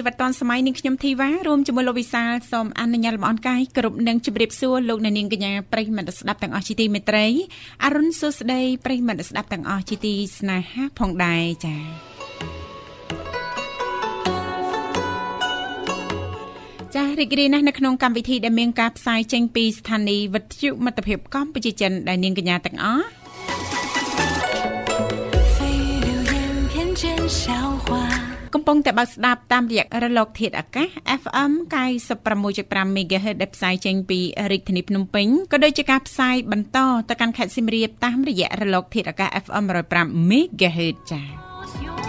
[0.02, 7.26] ីវិតឌွန်សម័យនាងខ្ញុំធីវ៉ារួមជាមួយលោកវិសាលសូមអនុញ្ញាតលំអរកាយគ្រប់នឹងជម្រាបសួរលោកអ្នកនាងកញ្ញាប្រិយមិត្តស្ដាប់ទាំងអស់ជាទីមេត្រី
[7.84, 11.82] អរុនសុស្ដីប្រិយមិត្តស្ដាប់ទាំងអស់ជាទីស្នេហាផងដែរចា៎
[16.94, 23.06] ចាស់រីករាយណាស់នៅក្នុងកម្មវិធីដែលមានការផ្សាយចេញពីស្ថានីយ៍វិទ្យុមិត្តភាពកម្ពុជាចិនដែលនាងកញ្ញាទាំងអស់
[28.54, 30.88] កំពុងតែបើកស្ដាប់តាមរយៈរលកធាតុអាកាស
[31.22, 31.52] FM
[32.24, 34.18] 96.5 MHz ដែលផ្សាយចេញពី
[34.50, 39.64] រាជធានីភ្នំពេញក៏ដូចជាការផ្សាយបន្តទៅកាន់ខេត្តសៀមរាបតាមរយៈរលកធាតុអាកាស FM
[39.96, 42.07] 105 MHz ចា៎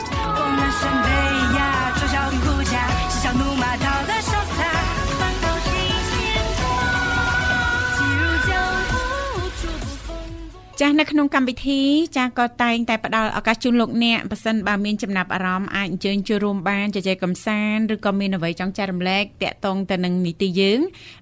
[10.79, 11.81] ចាស់នៅក្នុងកម្មវិធី
[12.17, 20.79] ចាស់ក៏តែងតែផ្ដល់ឱកាសជូនលោកអ្នកប៉ះសិនបើមានចំណាប់អារម្មណ៍អាចអញ្ជើញចូលរួមបានជជែកកម្សាន្តឬក៏មានអ្វីចង់ចែករំលែកតាក់ទងទៅនឹងនីតិយើង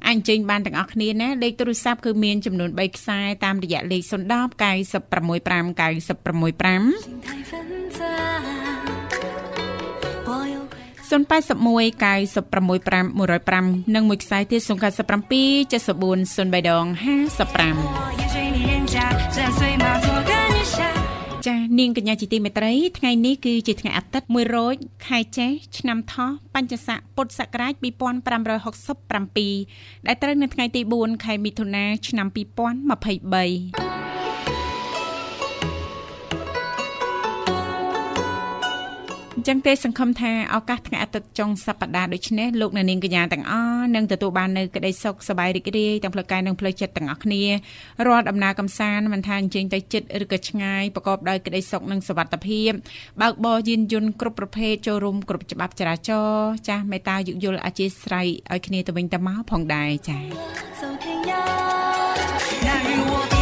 [0.07, 5.73] អាចអញ្ជើញបានទាំងអស់គ្នាណាលេខទូរស័ព្ទគឺមានចំនួន3ខ្សែតាមរយៈលេខ010 965
[11.07, 11.37] 965 081
[12.67, 14.61] 965 105និងមួយខ្សែទៀត
[18.75, 18.76] 097
[19.47, 19.97] 74 03ដង
[21.07, 24.75] 55ចានាងកញ្ញាជាទីមេត្រីថ្ងៃនេះគឺជាថ្ងៃអាទិត្យ1រោច
[25.07, 34.06] ខែចេសឆ្នាំថោះបញ្ញស័កពុទ្ធសករាជ2567ដែលត្រូវនៅថ្ងៃទី4ខែមិថុនាឆ្នាំ2023
[39.47, 47.43] ចឹងទេសង្ឃឹមថាឱកាសថ្ងៃអាទិត្យចុងសប្តាហ៍ដូចនេះលោកអ្នកនាងកញ្ញាទាំងអស់នឹងទទួលបាននូវក្តីសុខសប្បាយរីករាយទាំងផ្លូវកាយនិងផ្លូវចិត្តទាំងអស់គ្នា
[48.07, 52.71] រាល់ដំណើរកំសាន្តមិនថាអញ្ជើញទៅចិត្តឬក៏ឆ្ងាយប្រកបដោយក្តីសុខនិងសុវត្ថិភាព
[53.21, 63.36] បើកបរយានយន្តគ្រប់ប្រភេទចូលរួមគ្រប់ច្បាប់ចរាចរណ៍ចាស់មេត្តាយោគយល់អធិស្ឋានឲ្យគ្នាទៅវិញទៅមកផងដែរចា៎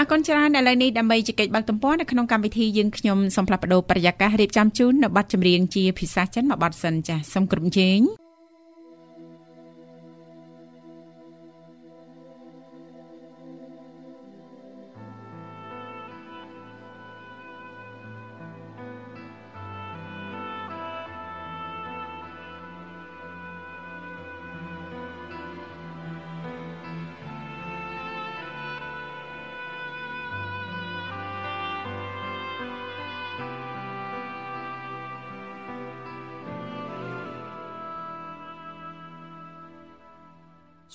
[0.00, 8.27] អរគុណច្រើនឥឡូវនេះដើម្បីជែកបាក់ទំព័រនៅក្នុងកម្មវិធីយើងខ្ញុំសូមផ្លាស់ប្ដូរប្រយាកររៀបចំជូននៅប័ណ្ណចម្រៀងជាភាសាចិនមួយប័ណ្ណសិនចាសសូមគ្រប់ជេង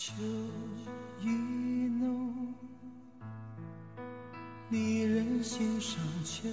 [0.06, 0.12] 秋
[1.22, 1.30] 意
[1.88, 2.54] 浓，
[4.70, 6.50] 离人心上秋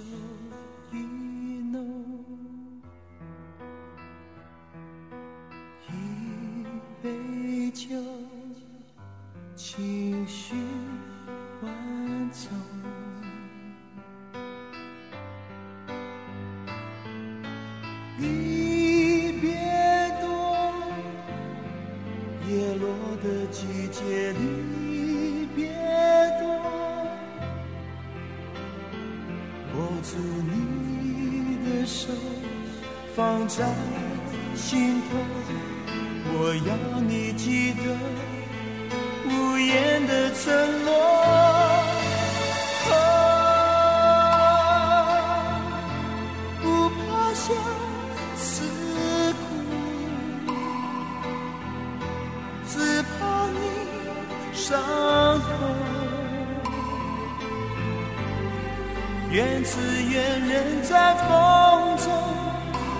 [59.41, 62.13] 愿只愿人在风中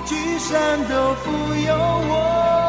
[0.07, 2.60] 聚散都不由我。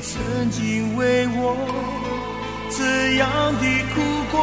[0.00, 1.56] 你曾经为我
[2.70, 3.28] 这样
[3.58, 4.00] 的哭
[4.30, 4.38] 过。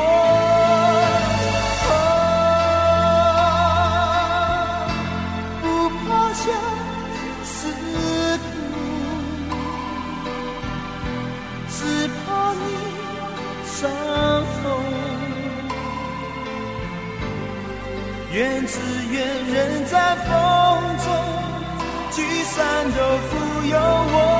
[5.61, 5.63] 不
[6.03, 6.03] 怕
[6.33, 6.43] 相
[7.45, 7.55] 思
[8.37, 8.45] 苦
[11.69, 11.77] 只
[12.09, 12.63] 怕你
[13.63, 13.79] 伤
[14.59, 14.63] 痛。
[18.33, 18.73] 怨只
[19.09, 19.15] 怨
[19.53, 20.27] 人在风
[21.05, 21.07] 中
[22.11, 22.99] 聚散都
[23.29, 23.33] 不
[23.67, 24.34] 由我。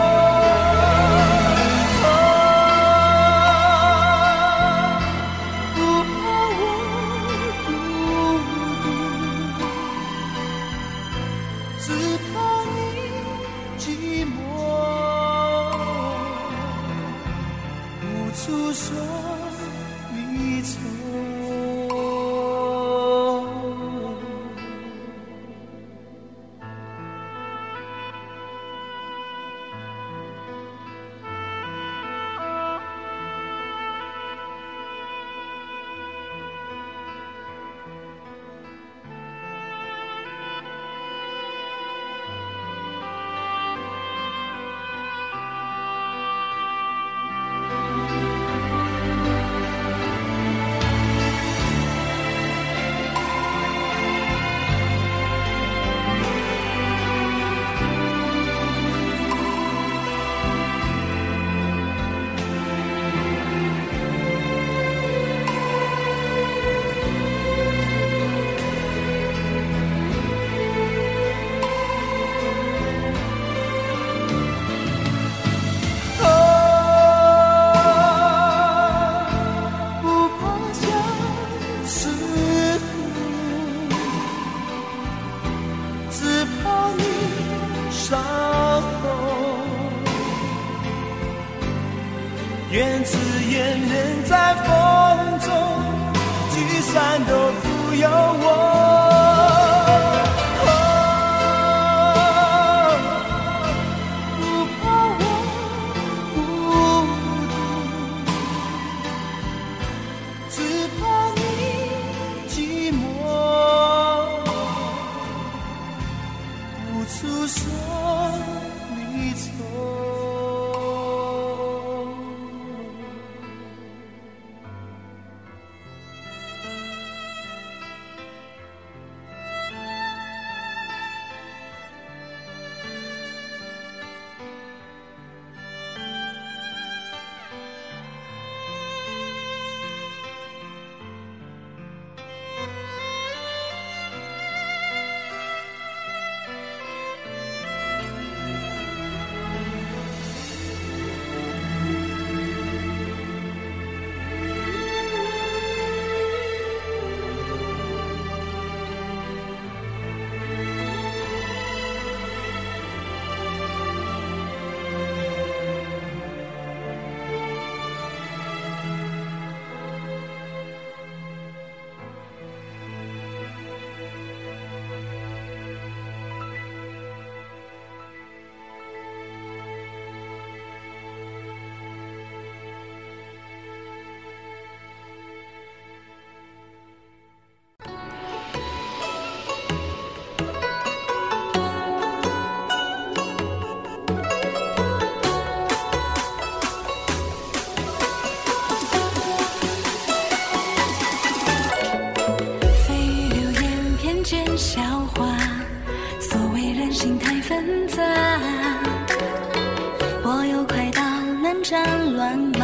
[211.71, 211.73] 战
[212.17, 212.63] 乱麻，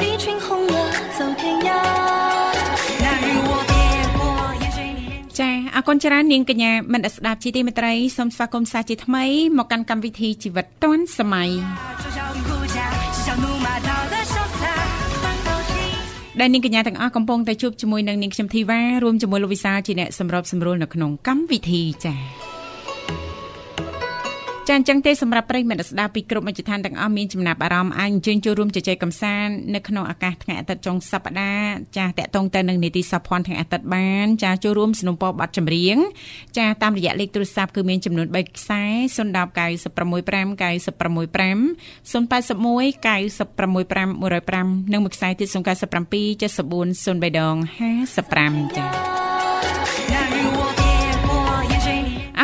[0.00, 0.76] 一群红了
[1.16, 1.68] 走天涯。
[3.04, 3.72] 那日我别
[4.18, 4.20] 过
[4.62, 5.02] 烟水里。
[5.38, 9.24] ចាអរគុណច្រើននាងកញ្ញាមនស្សស្ដាប់ជីទីមេត្រីសូមស្វាគមន៍សាជាថ្មី
[9.58, 11.50] មកកាន់កម្មវិធីជីវិតឌွန်សម័យ
[12.02, 12.76] 嘲笑与护驾，
[13.14, 14.62] 是小怒骂道的潇洒。
[15.22, 15.70] 翻到心。
[16.40, 22.14] ដែលនាងកញ្ញាទាំងអស់កំពុងតែជួបជាមួយនឹងនាងខ្ញុំធីវ៉ារួមជាមួយលោកវិសាលជាអ្នកសម្របសម្រួលនៅក្នុងកម្មវិធីចា
[24.68, 35.96] ចាអញ្ចឹងទេសម្រាប់ប្រិយមិត្តស្ដាប់ពីគ្រប់មជ្ឈដ្ឋានទាំងអស់មានចំណាប់អារម្មណ៍អាចអញ្ជើញចូលរួមជជែកកម្សាន្តនៅក្នុងឱកាសថ្ងៃអាទិត្យចុងសប្ដាហ៍ចាតកតងទៅនឹងនីតិសភ័ណ្ឌថ្ងៃអាទិត្យបានចាចូលរួមสนับสนุนប័ណ្ណចម្រៀង
[36.58, 38.82] ចាតាមរយៈលេខទូរស័ព្ទគឺមានចំនួន3ខ្សែ
[39.16, 40.60] 010 965 965
[42.12, 42.50] 081
[43.06, 44.10] 965
[44.86, 45.60] 105និងមួយខ្សែទៀត097 74
[47.20, 47.56] 03ដង
[48.16, 49.33] 55ចា៎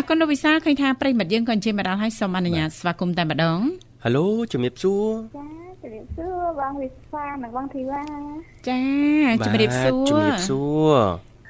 [0.01, 3.59] អរគុណលោកវិសាលឃើញថាប្រិយមិត្តយើងក៏អញ្ជើញមកដល់ហើយសូមអនុញ្ញាតស្វាគមន៍តែម្ដង
[4.03, 5.45] ហៅឡូជំរាបសួរចា
[5.81, 8.01] ជំរាបសួរបងវិសានិងបងធីវ៉ា
[8.69, 8.81] ចា
[9.45, 10.95] ជំរាបសួបាទជំរារបសួរ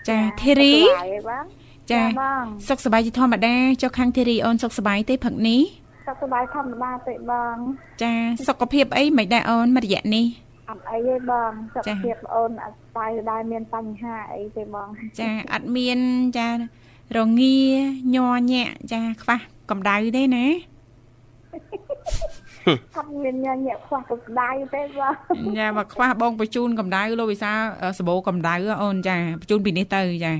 [0.10, 1.46] ចាធីរីសុខសប្បាយទេបង
[1.91, 5.62] ចាបងសុខសប្បាយជាធម្មតាចុះខាងធីរីអូនសុខសប្បាយទេផឹកនេះ
[6.08, 7.55] សុខសប្បាយធម្មតាទេបង
[8.03, 8.13] ចា
[8.48, 10.25] សុខភាពអីមិនដែរអូនមួយរយៈនេះ
[10.70, 14.88] អត់អីទេបងសុខចាភាពប្អូនអត់ស្បាយដែរមានបញ្ហាអីទេបង
[15.20, 16.00] ចាអត់មាន
[16.38, 16.48] ចា
[17.18, 17.58] រងា
[18.15, 19.38] ញ័រញាក់ចាខ្វះ
[19.70, 20.46] កម្ដៅទេណា
[22.68, 25.01] អត់មានញញែកខ្វះកម្ដៅទេប
[25.51, 28.53] ងចាបើខ្វះបងបញ្ជូនកម្ដៅលោកវិសាលអឺសបោកម្ដៅ
[28.84, 30.34] អូនចាបញ្ជូនពីនេះទៅចា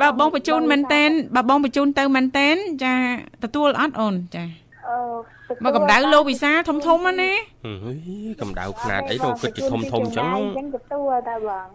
[0.00, 2.94] បើបងបញ្ជូនមែនតែនបើបងបញ្ជូនទៅមែនតែនចា
[3.44, 4.44] ទទួលអត់អូនចា
[4.88, 4.96] អឺ
[5.48, 7.32] ទទួលមកកម្ដៅលោកវិសាលធំធំៗណា
[7.64, 11.66] ហឺកម្ដៅខ្នាតអីទៅគិតជាធំធំអញ្ចឹងអញ្ចឹងទទួលតែបង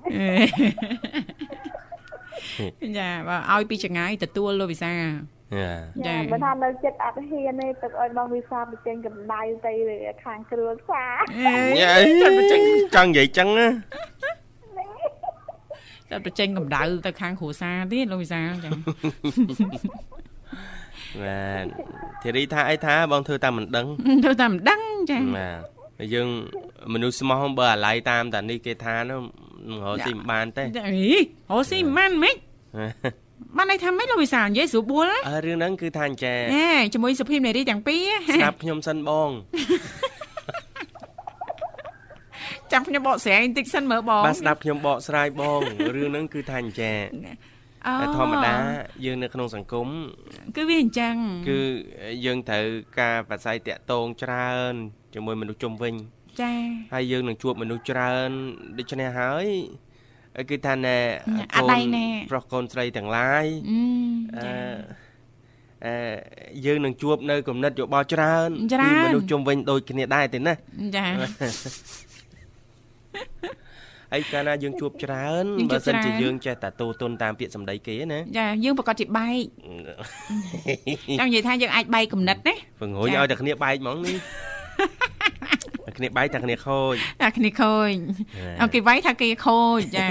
[2.98, 5.10] ចាបើឲ្យពីចង្ងាយទទួលលោកវិសាលយ៉ា
[5.58, 5.70] ចា
[6.08, 9.74] ចាបើថានៅចិត្តអត់ហ៊ានទេទឹកឲ្យបងវិសាបញ្ចេញកម្ដៅទៅ
[10.24, 11.16] ខាងគ្រួសារ
[11.82, 12.60] យ៉ាចាត់បញ្ចេញ
[12.96, 13.68] ចង់និយាយចឹងណា
[16.10, 18.70] តែបញ្ចេញកម្ដៅទៅខាងគ្រួសារទៀតលោកវិសាលចា
[21.22, 21.66] បាទ
[22.22, 23.88] ធីរីថាអីថាបងធ្វើតាមមិនដឹង
[24.26, 24.82] ទៅតែមិនដឹង
[25.12, 25.50] ចាបា
[26.02, 26.28] ទយើង
[26.94, 29.49] មនុស្សស្មោះបើអាឡ័យតាមតានេះគេថានោះមិន
[29.86, 31.10] រកស៊ីមិនបានទេចាអី
[31.52, 32.36] អូស៊ីមិនម៉េច
[33.58, 39.30] បានន័យថាម៉េចលោកវិសាលនិយាយស្រួលបួលណាអើរឿងហ្នឹងគឺថាអញ្ចេះហេជាមួយសុភីមនារីទាំងពីរស្ដាប់ខ្ញុំសិនបង
[42.72, 45.60] ចាំខ្ញុំបកស្រាយបន្តិចសិនមើលបងបាទស្ដាប់ខ្ញុំបកស្រាយបង
[45.96, 46.98] រឿងហ្នឹងគឺថាអញ្ចេះ
[47.88, 48.56] អូតែធម្មតា
[49.06, 49.88] យើងនៅក្នុងសង្គម
[50.56, 51.16] គឺវាអញ្ចឹង
[51.50, 51.60] គឺ
[52.26, 52.66] យើងត្រូវ
[53.00, 54.74] ការបដិសេធតាក់ទងច្រើន
[55.14, 55.94] ជាមួយមនុស្សជុំវិញ
[56.42, 56.54] ចា
[56.94, 58.30] ហើយយើងនឹងជួបមនុស្សច្រើន
[58.78, 59.46] ដូច្នេះហើយ
[60.50, 60.98] គឺថាណែ
[61.56, 63.80] អត់ដៃណែប្រុសកូនស្រីទាំងឡាយអឺ
[64.36, 64.90] អឺចា
[65.86, 65.94] អឺ
[66.66, 70.54] យើងនឹងជួបនៅគំនិតយោបល់ច្រើនច្រើនពីមនុស្សជុំវិញដូចគ្នាដែរទេណា
[70.96, 71.06] ចា
[74.14, 79.44] ហើយកាលណាយើងជួបច្រើនយើងជួបើបសិនជាច្រើនយើងចេះតែទូទុនតាមពាក្យសម្ដីគេណាចាយើងប្រកាសជាបែក
[81.20, 90.08] ចង់និយាយថាយើងអាចបែកគំនិតណាពង្រួញចាឲ្យតែគ្នាបែកហ្មងនេះតែ គ្នាបែកតែគ្នាខូចតែគ្នាខូចចាអូគេបែកថាគេខូចចា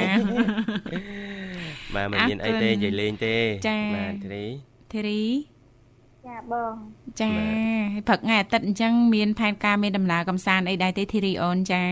[1.95, 3.37] បាទមិនអរមានអីគុណទេនិយាយលេងទេ
[3.69, 4.47] ចាបាទធីរី
[4.93, 5.25] ធីរី
[6.27, 6.75] ចាបង
[7.21, 7.57] ចាបាទ
[7.93, 11.85] ហើយព្រឹកថ្ងៃអាទិត្យអញ្ចឹងមានផែនការមានដំណើរកំសាន្តអីដែរទេធីរីអូនចា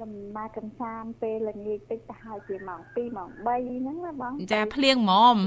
[0.00, 5.38] ចំណាកំសាន្តពេលល្ងាចតិចទៅហើយជាម៉ោង2ម៉ោង3ហ្នឹងណាបងចាភ្លៀងហ្មម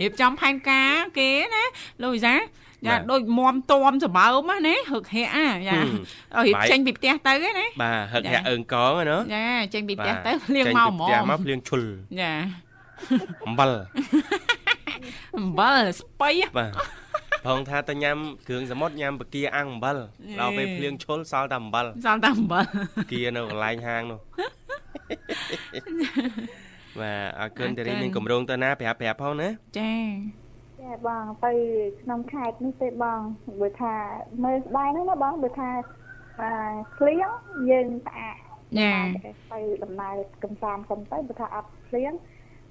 [0.00, 1.64] រៀបចំផែនការគេណា
[2.02, 2.34] លោកវិសា
[2.86, 11.82] ចាដូចមមតមសម្បើមណាហឹកហែអាចាឲ្យរៀបចេញពីផ្ទះទៅណាបាទហឹកចាហាក់អើងកងណាចាចេញពីផ្ទះបាទទៅភ្លៀងចេញមកពីហ្មផ្ទះងមកភ្លៀងឈុល
[12.20, 12.32] ចា
[13.46, 13.70] អំបិល
[15.38, 16.72] អំបិលស្បៃបាទ
[17.46, 18.16] ផងថាទៅញ៉ាំ
[18.48, 19.96] គ្រឿងសមុទ្រញ៉ាំបកាអាំងអំបិល
[20.40, 22.64] ដល់ពេលភ្លៀងឈុលសល់តែអំបិលសល់តែអំបិល
[23.12, 24.20] គៀនៅកន្លែងហាងនោះ
[27.00, 29.92] បាទអរគុណអរគុណតារីមានកម្រងទៅណាប្រាប់ប្រាប់ផងណាចា
[30.90, 31.52] ចាបងទៅ
[32.02, 33.20] ក្នុងខេត្តនេះទេបង
[33.60, 33.94] បើថា
[34.44, 35.70] មើលស្ដាយហ្នឹងណាបងបើថា
[36.40, 36.50] អា
[36.96, 37.28] ភ្លៀង
[37.70, 38.36] យើងស្អាត
[38.80, 38.94] ចា
[39.52, 42.12] ទៅដំណើរកំសាន្តខ្ញុំទៅបើថាអត់ភ្លៀង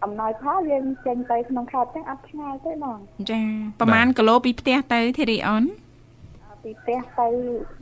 [0.03, 2.97] អំណោយផលយើងចេញទៅក្នុងខេត្តចឹងអត់ឆ្ងាយទេបង
[3.31, 3.41] ចា
[3.79, 5.65] ប្រហែលគីឡូពីផ្ទះទៅធីរីអូន
[6.63, 7.27] ពីផ្ទះទៅ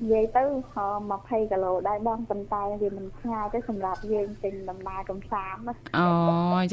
[0.02, 0.44] និយាយទៅ
[0.98, 6.08] 20គីឡូដែរបងប៉ុន្តែវាមិនឆ្ងាយទេសម្រាប់យើងចេញដំណើរកំសាន្តណាអូ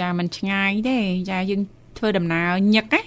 [0.01, 0.99] ចាមិនឆ្ងាយទេ
[1.31, 1.63] ចាយើង
[1.99, 3.01] ធ្វើដំណើរញឹកណា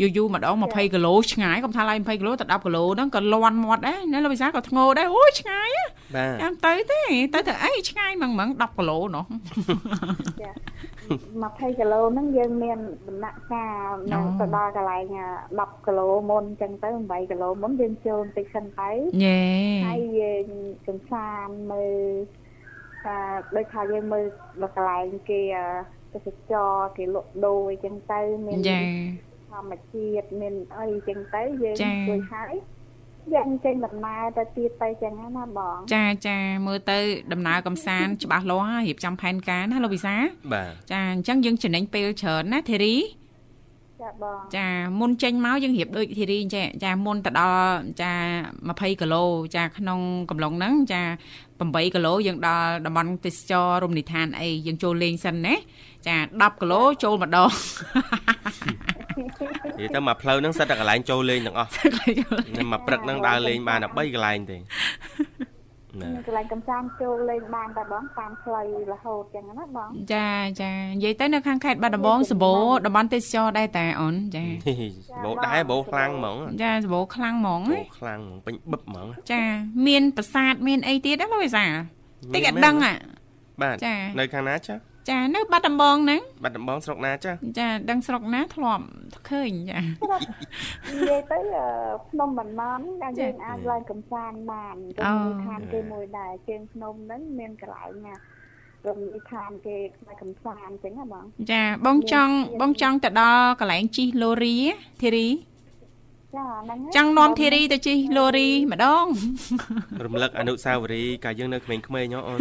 [0.00, 5.84] យូរយូរម្ដង20គីឡូឆ្ងាយកុំថាឡើយ20គីឡូទៅ10គីឡូហ្នឹងក៏លន់មាត់ដែរណាលោកវិសាក៏ធ្ងោដែរអូយឆ្ងាយណា
[6.14, 7.00] បាទចាំទៅទេ
[7.34, 9.24] ទៅទៅអីឆ្ងាយហ្មងហ្មង10គីឡូនោះ
[10.42, 10.50] ចា
[11.14, 15.04] 20គីឡូហ្នឹងយើងមានដំណាក់កាលនៅទៅដល់កន្លែង
[15.50, 18.90] 10គីឡូមុនអញ្ចឹងទៅ8គីឡូមុនយើងចូលបន្តិចសិនទៅ
[19.24, 19.42] យេ
[19.86, 20.46] ហើយយើង
[20.86, 21.96] កំសាន្តមើល
[23.06, 23.16] អឺ
[23.56, 24.24] ដូចថាយើងមើល
[24.62, 25.66] ដល់កន្លែងគេអឺ
[26.14, 28.80] ទេសចរគេលក់ដូរអីចឹងទៅមានចា
[29.54, 32.54] ធម្មជាតិមានអីចឹងទៅយើងចាជួយហើយ
[33.34, 36.98] យើងចេញដំណើរទៅទៀតទៅចឹងណាបងចាចាមើលទៅ
[37.32, 40.16] ដំណើរកំសាន្តច្បាស់លាស់ហើយរៀបចំផែនការណាលោកវិសា
[40.52, 42.96] បាទចាអញ្ចឹងយើងចំណេញពេលច្រើនណាធីរី
[44.02, 44.66] ចាបងចា
[45.00, 48.12] មុនចេញមកយើងរៀបដូចធីរីចាចាមុនទៅដល់ចា
[48.58, 49.24] 20គីឡូ
[49.56, 51.02] ចាក្នុងកំឡុងហ្នឹងចា
[51.48, 55.54] 8គីឡូយើងដល់តំបន់ទេសចររមណីយដ្ឋានអីយើងចូលលេងសិនណា
[56.06, 57.50] ចា10គីឡូចូលម្ដង
[59.78, 61.70] និយាយទៅមកផ្លូវហ្នឹងសិតតែកន្លែងចូលលេងទាំងអស់
[62.48, 64.58] ខ្ញុំមកព្រឹកហ្នឹងដើរលេងបានតែ3កន្លែងទេ
[66.02, 70.30] ណាមានកន្លែងកំសាន្តចូលលេងបានតែបងតាមផ្លូវរហូតចឹងណាបងចា
[70.62, 72.54] ចានិយាយទៅនៅខាងខេត្តបាត់ដំបងសបោ
[72.86, 74.44] តំបន់ទេសចរដែរតែអូនចា
[75.24, 79.42] បោដែរបោខ្លាំងហ្មងចាសបោខ្លាំងហ្មងបោណាខ្លាំងហ្មងពេញបឹបហ្មងចា
[79.86, 81.64] មានប្រាសាទមានអីទៀតណាលោកវិសា
[82.34, 82.94] តិចអត់ដឹងអា
[83.62, 84.74] បាទចានៅខាងណាចា
[85.10, 88.84] ចានៅបាត់ដំបងហ្នឹងបាត់ដំបងស្រុកណាចាចាដឹងស្រុកណាធ្លាប់
[89.30, 89.80] ឃើញចា
[90.92, 91.66] និយាយទៅអឺ
[92.10, 98.14] ភ្នំបន្នំដែលចា៎យើងអាចឡើងកំសាន្តបានទៅអូមានឋានគេមួយដែរជើងភ្នំហ្នឹងមានកន្លែងណា
[98.86, 104.56] រំលីឋានគេផ្នែកកំសាន្តអញ្ចឹងណាបងចាបងចង់បងចង់ទៅដល់កន្លែងជិះលូរី
[105.02, 105.28] ធីរី
[106.36, 109.06] ចាហ្នឹងហើយចង់នាំធីរីទៅជិះលូរីម្ដង
[110.04, 111.82] រំលឹកអនុស្សាវរីយ៍កាលយើងនៅក្មេងៗ
[112.12, 112.38] ហ៎អូន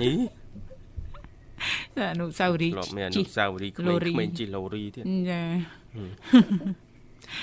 [0.00, 0.41] ហីចា
[2.12, 5.42] អនុស្សាវរីយ៍ធ្លាប់មានអជិនុះស្សាវរីយ៍ក្លូមេងរីៗជិះឡូរីទៀតចា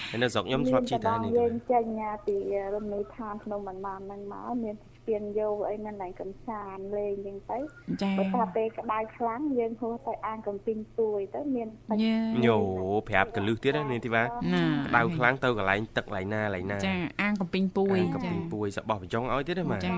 [0.09, 1.83] ហើយនៅស្រុកខ្ញុំធ្លាប់ជិះដែរនេះយើងចេញ
[2.25, 2.35] ពី
[2.75, 7.57] រំលីឋានភ្នំបន្នំហ្នឹងមកមានស្ពានយោអីមានកន្លែងកំសាន្តលេងអញ្ចឹងទៅ
[8.01, 12.57] ចាបើថាពេលក្តៅខ្លាំងយើងហួសទៅអាងកំពីងទួយទៅមានទឹកញ៉ាញ៉ូ
[13.09, 19.91] ប្រាប់កលឹះទៀតណានេះទីបាណាក្តៅខ្លាំងទៅកន្លែងទឹកកន្លែងណាកន្លែងណាចាអាងកំពីងពួយកំចាពីពួយសបោះបញ្ចុងឲ្យទៀតទេម៉ាចា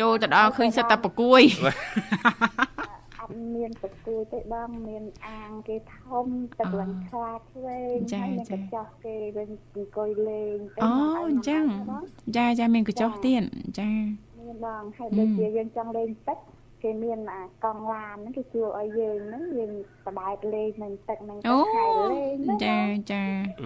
[0.00, 2.95] ចូលទៅដល់ឃើញសិតតែប្រគួយអ
[3.26, 6.26] ត់មានប្រគួយទេបងមានអាងគេធំ
[6.58, 12.04] ទឹកឡើងខ្លាឆ្វេងចាហើយមានកចាញ្ចស់គេវិញអង្គុយលេងទៅអូមកឲ្យអញ្ចឹងមក
[12.36, 13.42] ចាចាមានកញ្ចុះទៀត
[13.78, 13.90] ចា
[14.38, 16.38] មានបងហើយដូចជាយើងចង់លេងទឹក
[16.82, 19.70] គេមានអាកង់ឡានហ្នឹងគេជួលឲ្យយើងហ្នឹងយើង
[20.06, 22.78] បបែកលេងនឹងទឹកហ្នឹងអូទៅខែលេងហ្នឹងចា
[23.12, 23.24] ចា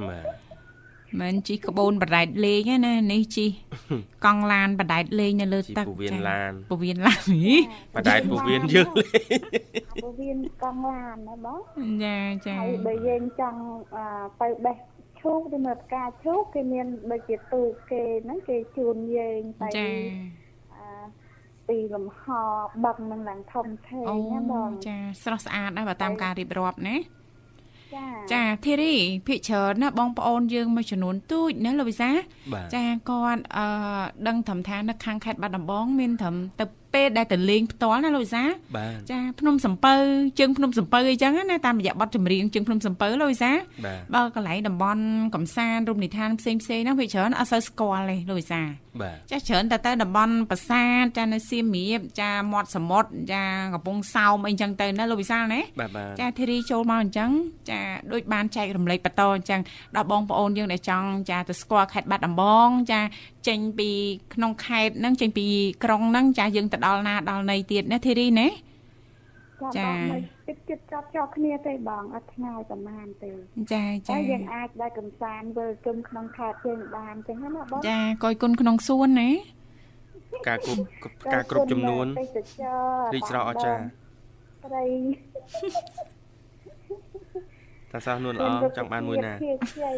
[0.08, 0.49] បាទ
[1.18, 3.50] មិនជិះក្បូនបដែតលេងទេណានេះជិះ
[4.24, 7.54] កង់ឡានបដែតលេងនៅលើជីទឹកពវៀនចាឡានពវៀនឡានហី
[7.96, 9.40] បដែតពវៀនយើងលេង
[9.90, 11.60] អាពវៀនកង់ឡានណាបង
[12.04, 13.60] ចាចាហើយបើយើងចង់
[13.96, 14.04] អឺ
[14.40, 14.76] ទៅបេះ
[15.20, 19.88] ឈូកទៅមើលផ្កាឈូកគេមានដូចជាទូកគេហ្នឹងគេជូនយើងទៅចា
[20.74, 20.86] អឺ
[21.68, 22.22] ទីលំហ
[22.84, 26.96] បឹងនឹងឡើងធំធេងអូណាបងចាស្រស់ស្អាតដែរបើតាមការរៀបរាប់ណា
[27.94, 28.94] ចាចាធីរី
[29.26, 32.10] ភិកច្រើនណាបងប្អូនយើងមួយចំនួនទូចណាលោកវិសា
[32.52, 33.66] បាទចាគាត់អឺ
[34.26, 38.42] ដឹងត្រឹមថានៅខាងខេត្តបាត់ដំបងមានត្រឹមទៅ ពេលដែលទៅលេងផ្ទាល់ណាលោកវិសា
[38.76, 39.94] បាទចាភ្នំសំពៅ
[40.38, 43.52] ជើងភ្នំសំពៅអីចឹងណាតាមរយៈបទចម្រៀងជើងភ្នំសំពៅលោកវិសា
[43.84, 48.62] បាទបើកន្លែងតំបន់កំសាន្តរមណីយដ្ឋានផ្សេងផ្សេងៗហ្នឹងវាច្រើនអត់សូវស្គាល់ទេលោកវិសា
[49.00, 57.30] បាទចាច្រើនតែទៅតំបន់ប្រាសាទចានៅសៀមរាបចាមាត់សមុទ្រចាកំពង់សោមអីចឹងទៅណាលោកវិសាលណាបាទបាទចាធីរីចូលមកអញ្ចឹង
[57.70, 57.80] ចា
[58.12, 59.60] ដូចបានចែករំលែកបន្តអញ្ចឹង
[59.96, 63.00] ដល់បងប្អូនយើងដែលចង់ចាទៅស្គាល់ខេត្តបាត់ដំបងចា
[63.48, 63.90] ចេញពី
[64.34, 65.46] ក្នុងខេត្តហ្នឹងចេញពី
[65.84, 73.30] ក្រុងហ្នឹងចាយើងទៅដល់ណាដល់ណីទៀតណាធីរីណាចាចាបងមិនគិតគិតចាប់ចោលគ្នាទេបងអត់ឆ្ងាយប្រហែលទេ
[73.72, 79.30] ចាចាតែយើងអាចដែរកំសាន្តវិលជុំក្នុងខេត្តយើងបានអញ្ចឹងណាបងចាកយគុណក្នុងសួនណា
[80.48, 80.80] ការគ្រប់
[81.34, 83.82] ការគ្រប់ចំនួនទេសចររីកស្រស់អស្ចារ្យ
[84.64, 84.84] ត្រី
[87.92, 89.90] តាសោះនួនល្អចង់បានមួយណាខ្ជិ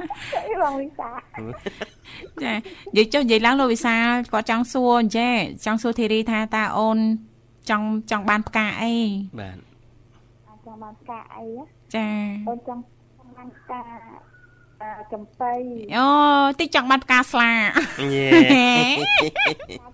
[0.00, 1.10] លខ្ជិលអីបងវិសា
[2.42, 2.52] ចា
[2.96, 5.34] និយាយចុះនិយាយឡើងលោកវិសាលគាត់ចង់សួរអញ្ចេះ
[5.66, 6.98] ចង់សួរធីរីថាតើអូន
[7.70, 8.94] ចង់ចង់បានផ្កាអី
[9.40, 9.58] បាទ
[10.46, 12.08] អាចចង់បានផ្កាអីណាចា
[12.48, 12.80] អូនចង់
[13.36, 13.80] បានផ្កា
[14.82, 15.52] អឺចំបៃ
[15.96, 16.06] អូ
[16.60, 17.52] តិចចង់បានផ្កាស្លា
[18.12, 18.30] ញ៉េ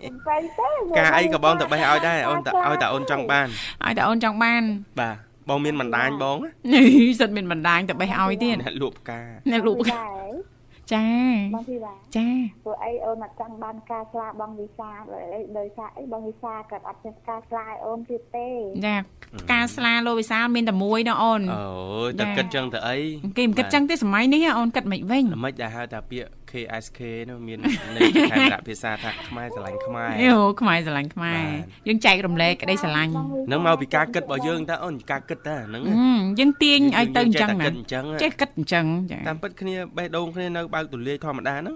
[0.04, 3.46] ចំបៃទេការអីក៏បងទៅបេះឲ្យដែរអូនតឲ្យតែអូនចង់បាន
[3.84, 4.62] ឲ្យតែអូនចង់បាន
[5.00, 5.16] បាទ
[5.48, 9.20] បងមានបណ្ដាញបងណានេះសិតមានបណ្ដាញទៅបេះឲ្យទៀតអ្នកលក់ផ្កា
[9.52, 10.52] អ្នកលូកដែរ
[10.94, 11.06] ចា
[11.54, 12.28] បងធីតាចា
[12.64, 18.48] ព្រោះអីអូនអត់ចង់បានការស្លាបងវិសាដោយអីដោយសារអីបងវិសាក៏អត់មានការស្លាឲ្យអូនទៀតទេ
[18.86, 18.96] ចា
[19.40, 22.98] ផ្កាស្លាលោកវិសាលមានតែមួយណាអូនអូយតែគិតចឹងទៅអី
[23.38, 27.58] គេមិនគិតចឹងទេសម័យនេះអូនគិតមិនវិញល្មិចដែលហៅថាពាក្យខ KSK នោះមាន
[27.96, 33.12] ន័យជាខេមរៈភាសាថាខ្មែរស្រឡាញ់ខ្មែរយោខ្មែរស្រឡាញ់ខ្មែរបាទយើងចែករំលែកក្តីស្រឡាញ់
[33.50, 41.74] នឹងមកពីការគិតរបស់យើងតើអូនការគិតតើហ្នឹងហឹមយើងទាញឲ្យទៅអញ្ចឹងយើងណាចេះតែគិតអញ្ចឹងចេះគិតអញ្ចឹងចាតាមពិតគ្នាបេះដូងគ្នានៅបើកទូលាយធម្មតាហ្នឹង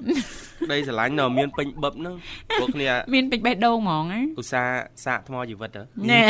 [0.73, 2.15] ដីស្រឡាញ់នៅមានពេញបឹបហ្នឹង
[2.61, 6.23] ពួកគ្នាមានពេជ្របេះដូងហ្មងណាឧស្សាហ៍សាកថ្មជីវិតហ៎ណែ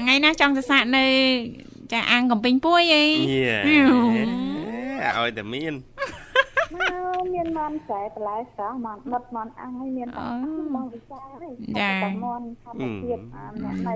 [0.00, 1.04] ថ្ងៃណាចង់សរស័កនៅ
[1.92, 4.61] ចាអាងកំពេញពួយអីញ៉ាញ៉ូ
[5.18, 5.74] ឲ្យតែមាន
[6.74, 6.82] ម
[7.16, 10.24] កមានមន់ខ្សែបន្លែស្រស់មន់ដុតមន់អាំងហើយមានតែ
[10.74, 13.94] បងវិសាហើយចាតែមន់ធម្មជាតិអាអ្នកនៅ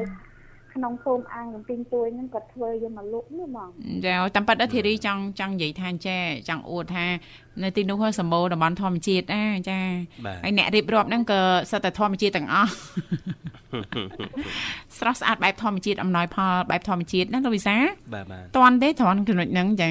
[0.74, 3.68] ក្នុងភូមិអាំងកំពីងទួយហ្នឹងគាត់ធ្វើយកមកលក់នោះហ្មង
[4.04, 7.06] ចាតាមពិតអធិរីចង់ចង់និយាយថាចេះចង់អួតថា
[7.62, 9.80] នៅទីនោះសម្បូរតំបន់ធម្មជាតិណាចា
[10.26, 11.40] បាទហើយអ្នករៀបរាប់ហ្នឹងក៏
[11.70, 12.70] សិតតែធម្មជាតិទាំងអស់
[14.98, 17.76] ស្រស់ស្អាតបែបធម្មជាតិអំណោយផលបែបធម្មជាតិណាលោកវិសា
[18.14, 19.90] បាទបាទតន់ទេត្រង់ចំណុចហ្នឹងចា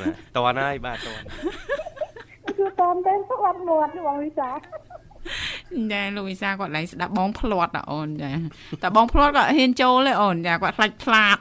[0.00, 1.24] បាទតន់ហើយបាទតន់
[2.58, 4.50] គឺតាមតែស្វាត់មាត់បងវិសា
[5.92, 8.30] ចាលោកវិសាគាត់ឡើងស្ដាប់បងផ្្លាត់ដល់អូនចា
[8.82, 11.38] តែបងផ្្លាត់ក៏ហ៊ានចូលទេអូនចាគាត់ខ្លាច់ផ្លាត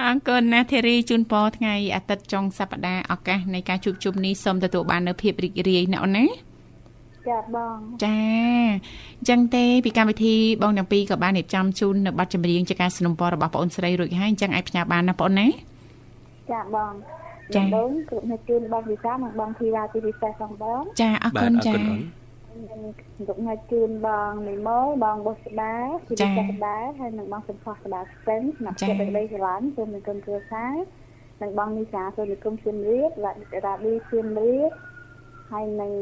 [0.00, 6.26] អរគុណណាស់ធីរីជូនពរថ្ងៃអាទិត្យចុងសប្តាហ៍ឱកាសនៃការជួបជុំនេះសូមទទួលបាននូវភាពរីករាយណាអូនណា
[7.29, 8.17] ចាបង ចា
[9.19, 15.47] អញ្ចឹងទេពីកម្មវិធីបងទាំងពីរក៏បានរៀបចំជូននៅប័ណ្ណចម្រៀងជាការสนับสนุนរបស់បងអូនស្រីរួចហើយអញ្ចឹងអាចផ្ញើបានណាបងអូនណា
[16.51, 16.93] ចាបង
[17.55, 25.73] ចា៎ ដំបូងគឺនៅជូនបងវិសានិងបងធីវ៉ាទីពិសេសផងបង ចាអរ បា គុ ទ ណ អរ ចា គុណអូន ខ្ញុំយកមកជូនបងមីម៉ូបងបុស្បា
[26.07, 30.75] ទីពិសេសដែរហើយនិងបងសំផស្សស្ដាស្ទឹងស្នាប់ចិត្តដីស្រឡាញ់សូមនឹងគុំគ្រួសារ
[31.41, 33.31] និងបងនីសាសូមនឹងគុំជឿនរៀបឡា
[33.65, 34.71] រ៉ាឌីជឿនរៀប
[35.51, 35.93] ហើយនិង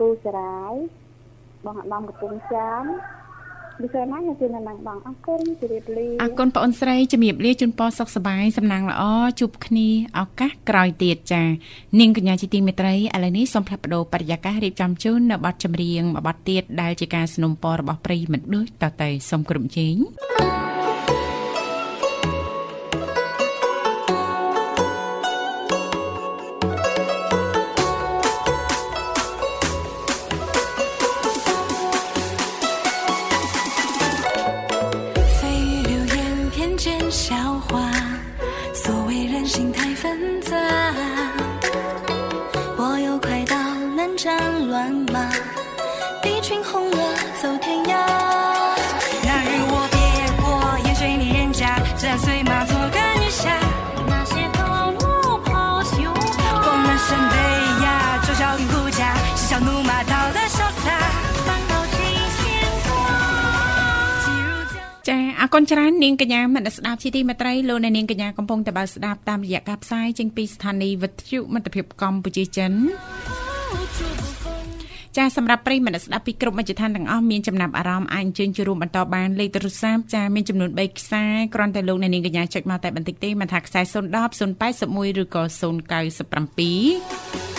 [0.06, 0.74] ូចរាយ
[1.64, 2.84] បងអាដាមកំពង់ចាម
[3.82, 9.02] ពិសេសណាស់ខ្ញុំជឿនដល់បងអរគុណជម្រាបលា អរគុណបងអូនស្រីជំរាបលាជូនពរសុខសប្បាយសំណាងល្អ
[9.40, 11.42] ជួបគ្នាឱកាសក្រោយទៀតចា
[12.00, 19.96] នាងកញ្ញាជាទីមេត្រីឥឡូវនេះសូមផ្លាស់ប្ដូរបរិយាកាសរៀបចំជូននៅប័ណ្ណចម្រៀងមួយប័ណ្ណទៀតដែលជាការสนับสนุนពររបស់ប្រិយមិត្តដូចតទៅសូមគ្រប់ជេង
[39.51, 40.50] 心太纷杂。
[65.55, 72.71] គុណច្រើននាងកញ្ញាមនស្សស្ដាប់ជាទីមេត្រីលោកអ្នកនាងកញ្ញាកំពុងតបស្ដាប់តាមរយៈការផ្សាយចេញពីស្ថានីយ៍វិទ្យុមិត្តភាពកម្ពុជាចិន
[75.17, 83.93] ចាសម្រាប់ប្រិយមិត្តអ្នកស្ដាប់ពីគ្រប់មជ្ឈដ្ឋានទាំងអស់មានចំណាប់អារម្មណ៍អាចអញ្ជើញចូលរួមបន្តបានលេខទូរស័ព្ទចាមានចំនួន3ខ្សែគ្រាន់តែលោកអ្នកនាងកញ្ញាចុចមកតែបន្តិចទេមិនថាខ្សែ010
[84.61, 85.43] 081ឬក៏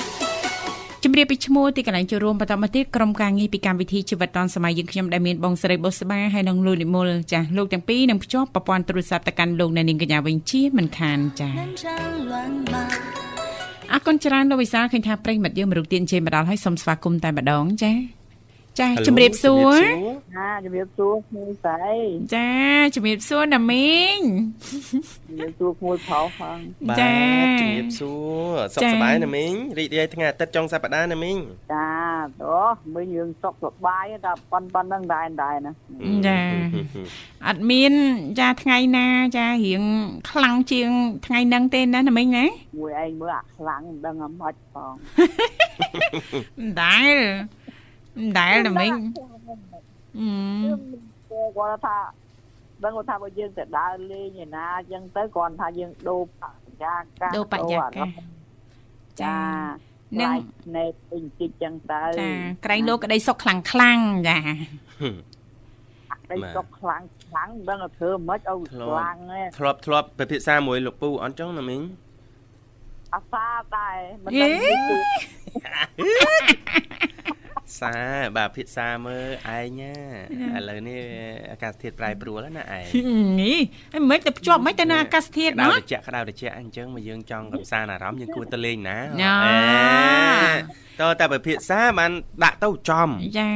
[0.00, 0.01] 097
[1.04, 11.48] ជំរាបពីឈ្មោះទីកន្លែងចូលរួមបន្តមកទៀតក្រុមការងារពីកម្មវិធីជីវិតឌុនសម័យយើងខ្ញុំដែលមានបងស្រីបុស្បាហើយនិងលោកនិមលចាស់លោកទាំងពីរនឹងភ្ជាប់ប្រព័ន្ធទូរស័ព្ទទៅកាន់លោកអ្នកនាងកញ្ញាវិញជាមិនខានចា
[13.92, 18.21] អរគុណច្រើនលោកវិសាលឃើញថាប្រិមិត្តយើងមរុកទៀនជេមកដល់ហើយសូមស្វាគមន៍តែម្ដងចា
[18.80, 19.78] ចាជំរាបសួរ
[20.36, 21.94] ណាជំរាបសួរក្មួយស្រី
[22.34, 22.50] ចា
[22.94, 24.18] ជំរាបសួរណាមីង
[25.28, 26.58] ជំរាបសួរក្មួយប្រុសផង
[26.88, 27.14] បាទចា
[27.60, 31.36] ជំរាបសួរសុខចាសប្បាយណាមីងរីករាយថ្ងៃអាទិត្យចុងសប្តាហ៍ណាមីង
[31.74, 31.88] ចា
[32.44, 32.60] អូ
[32.94, 35.72] មិញយើងសុខសប្បាយតែប៉ុនប៉ុណ្្នឹងដែរដែរណា
[36.26, 36.38] ចា
[37.46, 37.92] អត់មាន
[38.40, 39.06] ចាថ្ងៃណា
[39.38, 39.82] ចារៀង
[40.30, 40.90] ខ្លាំងជាង
[41.26, 42.44] ថ្ងៃហ្នឹងទេណាណាមីងណា
[42.78, 44.92] មួយឯងមើលអាខ្លាំងមិនដឹងអាម៉េចផង
[46.58, 47.16] មិនដែល
[48.16, 48.92] មិនដែលណាមីង
[50.18, 51.96] អឺគាត់ថា
[52.84, 58.08] ដឹងគាត់ថាបើយើងទៅដើរលេងឯណាអញ្ចឹងទៅគាត់ថាយើងដូរបរិយាកាសដូរបរិយាកាស
[59.22, 59.36] ចា
[60.20, 60.32] នឹង
[60.76, 62.30] ណែពេញតិចអញ្ចឹងទៅចា
[62.64, 63.98] ក្រែងលោកក្តីសុខខ្លាំងខ្លាំង
[64.28, 64.38] ចា
[66.30, 71.82] តែសុខខ្លាំងខ្លាំងមិនដឹងថាធ្វើម៉េចឲ្យខ្លាំងទេធ្លាប់ធ្លាប់ពិភាក្សាមួយលោកពូអត់ចឹងណាមីង
[73.14, 73.46] អាសា
[73.76, 74.96] ដែរមិនដឹងយេពីទូ
[77.80, 77.94] សសា
[78.36, 79.94] បាទភាសាមើលឯងណា
[80.56, 81.00] ឥឡូវនេះ
[81.52, 83.06] អាកាសធាតុប្រែប្រួលហើយណាឯង
[83.42, 83.58] នេះ
[83.92, 89.36] ហើយមិនទៅភ្ជាប់មិនទៅនឹងអាកាសធាតុក្តៅណាត្រជាក់ក្តៅត្រជាក់អញ្ចឹងមកយើងចង់កំសាន្តអារម្មណ៍យើងគួរទៅលេងណាញ៉ា
[91.00, 92.12] តើតែបើភាសាបាន
[92.44, 93.08] ដាក់ទៅចំ
[93.38, 93.50] ចា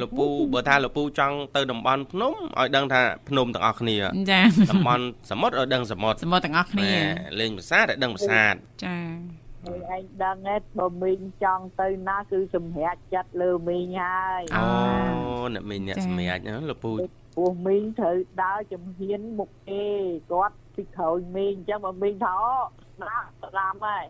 [0.00, 3.96] លោកពូបើថាលោកពូចង់ទៅតំបន់ភ្នំឲ្យដឹងថាភ្នំទាំងអស់គ្នា
[4.30, 6.98] ចាតំបន់សមុទ្រឲ្យដឹងសមុទ្រសមុទ្រទាំងអស់គ្នាបា
[7.32, 8.42] ទលេងភាសាឲ្យដឹងភាសា
[8.84, 8.96] ចា
[9.64, 14.64] ហើយឯងដឹងទេបើមីងចង់ទៅណាគឺសម្រាប់ចិត្តលើមីងហើយអូ
[15.54, 16.90] អ្នកមីងអ្នកសម្រាប់ណាលោកពូ
[17.36, 19.86] ពោះមីងត្រូវដើរជំហានមុខគេ
[20.32, 22.54] គាត់ពីក្រោយមីងអញ្ចឹងបើមីងថាអូ
[23.02, 24.04] ណាស្ដាំហើយ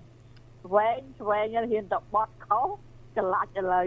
[0.65, 2.69] ស្វែងស្វែងហើយហ៊ានទៅបត់ខុស
[3.17, 3.85] ច្រឡាច់ឥឡូវ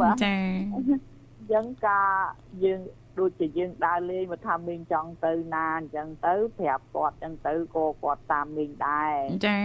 [0.00, 0.36] បាទចា
[0.74, 2.10] អញ្ចឹងការ
[2.64, 2.80] យើង
[3.18, 9.60] ដូចជាយើងដើរលេងមកថាមីងចង់ទៅណាអញ្ចឹងទៅប្រាប់គាត់អញ្ចឹងទៅក៏គាត់តាមមីងដែរចា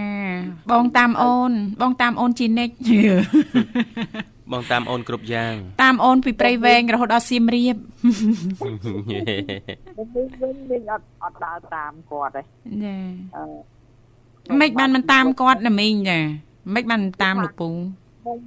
[0.72, 2.70] បងតាមអូន បងតាមអូនជីនិច
[4.52, 7.76] បងតាមអូនគ្រប់យ៉ាង តាមអូនពីព្រៃវែងរហូតដល់សៀមរាប
[10.16, 12.98] មីងវិញមីងអត់អត់ដើរតាមគាត់ទេចា
[13.36, 16.20] អឺមិនបានមិនតាមគាត់ណាមីងចា
[16.76, 18.38] មិនបានតាមលោកពូខ្ញុំ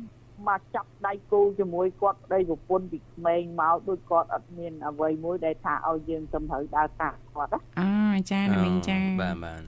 [0.48, 7.82] មកចាប់ដៃគូជាមួយគាត់ប្តីប្រពន្ធពីក្មេងមកដូចគាត់អត់មានអ្វីមួយដែលថាឲ្យយើងទៅត្រូវដើរតាមគាត់ណាអ
[8.30, 9.62] ចាណាមីងចាបាទបាទ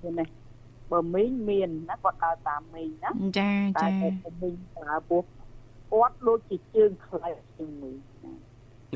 [0.00, 0.24] ឃើញទេ
[0.92, 5.22] បើមីងមានណាគាត់ដើរតាមមីងណាចាតែចាតែមីងប្រើពោះ
[5.92, 8.32] គាត់ដូចជាជើងខ្លីជាងមីងណា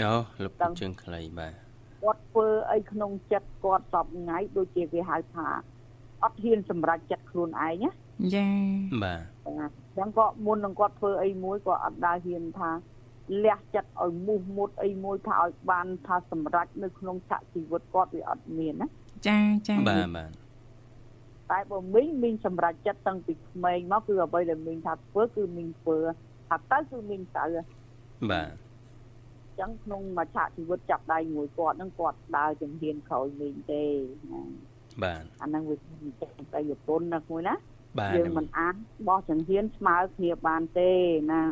[0.01, 1.55] អូលោកពូជើងខ្លីបាទ
[2.03, 5.49] គាត់ធ្វើអីក្នុងចិត្តគាត់សពថ្ងៃដូចជាគេហៅថា
[6.23, 7.91] អត់ហ៊ានសម្រេចចិត្តខ្លួនឯងណា
[8.35, 8.47] ចា
[9.03, 9.23] បាទ
[9.59, 12.71] បាទអញ្ចឹងក៏មុននឹងគាត់ធ្វើអីមួយក៏អត់ដើរហ៊ានថា
[13.45, 18.89] លះចិត្តឲ្យមុះមុតអីមួយថាឲ្យបានថាសម្រេចនៅក្នុងឆាកជីវិតគាត់វាអត់មានណា
[19.29, 20.31] ចាចាបាទបាទ
[21.51, 25.99] តែបើមីងមីងសម្រេចចិត្តតាំងពីក្មេងមកគឺអ្វីដែលមីងថាធ្វើគឺមីងធ្វើ
[26.49, 27.45] ថាទៅគឺមីងទៅ
[28.31, 28.51] បាទ
[29.49, 33.85] អញ្ចឹងក្នុងមួយឆាកជីវិតចាប់ដៃមួយគាត់ហ្នឹងគាត់ដើរជំហានក្រោយមីងទេ
[34.33, 34.43] ណា
[35.03, 37.55] បាទអាហ្នឹងវាជាចិត្តតែប្រពន្ធណាមួយណា
[37.99, 38.75] បាទយើងមិនអាច
[39.09, 40.91] បោះជំហានស្មើគ្នាបានទេ
[41.33, 41.43] ណា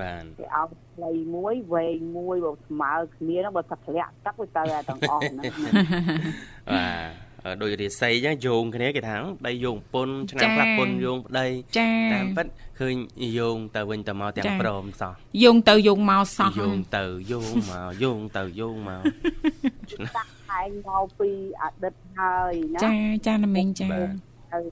[0.00, 5.52] បាទគេឲ្យផ្លៃមួយវែងមួយបើស្មើគ្នាហ្នឹងបើថាធ្លាក់ទឹកវាទៅតែទាំងអស់ហ្នឹង
[6.70, 6.88] បា
[7.52, 11.46] ទដោយរាសីអញ្ចឹងយោងគ្នាគេថាប្តីយោងពុនឆ្នាំខ្លះពុនយោងប្តី
[11.78, 12.46] ចាតាមពិត
[12.80, 12.94] ឃើញ
[13.38, 15.12] យោងទៅវិញទៅមកទាំងព្រមសោះ
[15.44, 19.02] យងទៅយងមកសោះយោងទៅយោងមកយោងទៅយោងមក
[20.48, 21.30] ខែងមកពី
[21.62, 22.92] អតីតហើយណាចា
[23.26, 24.08] ចាណាមីងចាបាទ
[24.52, 24.64] ហើយ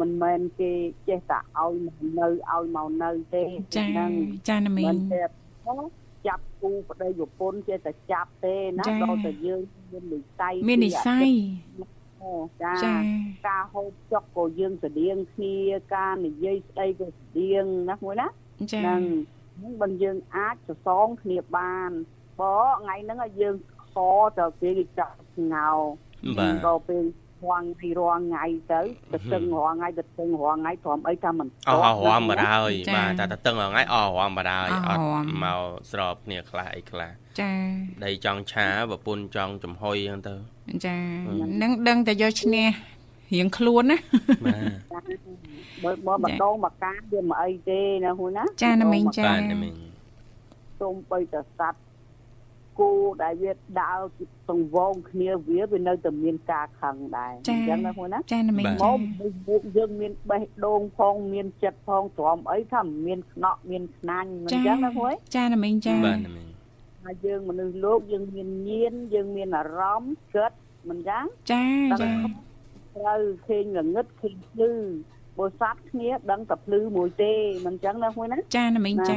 [0.00, 0.72] មិនមែនគេ
[1.08, 3.44] ចេះតែឲ្យមកនៅឲ្យមកនៅទេ
[3.76, 4.10] ចាហ្នឹង
[4.48, 5.20] ចាណាមីមិងនទេ
[6.26, 11.28] ចាប់គូប្តីប្រពន្ធចេះតែចាប់ទេណាចាដល់តែយើងមាននិស័យមាននិស័យ
[12.22, 12.94] អូចាចា
[13.48, 15.56] ការហូបចុកក៏យើងស្តៀងគ្នា
[15.94, 18.28] ការនិយាយស្ដីក៏ស្តៀងណាមួយណា
[18.72, 19.02] ចាហ្នឹង
[19.56, 21.90] ហ្នឹងបើយើងអាចសសងគ្នាបាន
[22.40, 23.54] បើថ្ងៃហ្នឹងឲ្យយើង
[23.92, 23.94] ខ
[24.38, 25.70] ទៅពេលគេចាប់ស្ងោ
[26.38, 27.02] បាទក៏ពេល
[27.50, 28.80] រងថ្ងៃរងថ្ងៃទៅ
[29.12, 37.52] ទៅស្ទឹងរងថ្ងៃទៅស្ទឹងរងថ្ងៃព្រមអីថាមិនអស់រំបាដហើយចាបាទតែតតឹងរងៃអស់រំបាដហើយអអស់ត់រំមកស្របគ្នាខ្លះអីខ្លះចា
[38.04, 40.96] ដីចង់ឆាប្រពន្ធចង់ចំហុយអញ្ចឹងទៅចា
[41.62, 42.66] នឹងដឹងតែយកឈ្នះ
[43.34, 43.98] រៀងខ្លួនណា
[44.44, 49.74] បាទបើបើម្ដងមកការវាមិនអីទេណាហ៊ូណាចាណាមីងចាបាទណាមីង
[50.80, 51.82] សូមបីតសัตว์
[52.78, 52.90] គូ
[53.22, 54.00] ដែលវាដើរ
[54.48, 58.98] សង្វងគ្នាវាវានៅតែមានការខឹងដែរអញ្ចឹងណាហ៊ូណាចាណាមីងមចាក
[59.46, 66.48] ពួកយើងមានបេះដូងផងមានចិត្តផងទ្រាំអីថាមិនមានខ្នក់មានខ្នាញ់មិនអញ្ចឹងណាហ៊ូយចាណាមីងចាបាទណាមីង
[67.02, 70.52] ថាយើងមនុស្សលោកយើងមានញៀនយើងមានអារម្មណ៍គិត
[70.88, 72.12] មិនអញ្ចឹងចាដឹងចា
[72.96, 74.72] ត្រូវឃើញល្ងឹតឃើញភ្លឺ
[75.38, 77.32] បើសត្វគ្នាដឹងតែភ្លឺមួយទេ
[77.66, 79.16] មិនអញ្ចឹងណាមួយណាចាណាមីងចា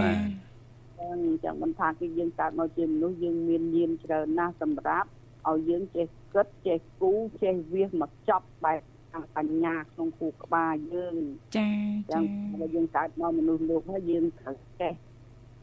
[0.99, 5.09] ចឹងអញ្ចឹងមិនថាគឺយើងកើតមកជាមនុស្សយើងមានញៀនច្រើនណាស់សម្រាប់
[5.49, 7.11] ឲ្យយើងចេះគិតចេះគូ
[7.43, 8.81] ចេះវាសមកចប់បែប
[9.11, 11.15] ខាងបញ្ញាក្នុងគូក្បាលយើង
[11.57, 12.23] ចាអញ្ចឹចាង
[12.61, 14.93] បើយើងកើតមកមនុស្សលោកហើយយើងត្រូវចេះ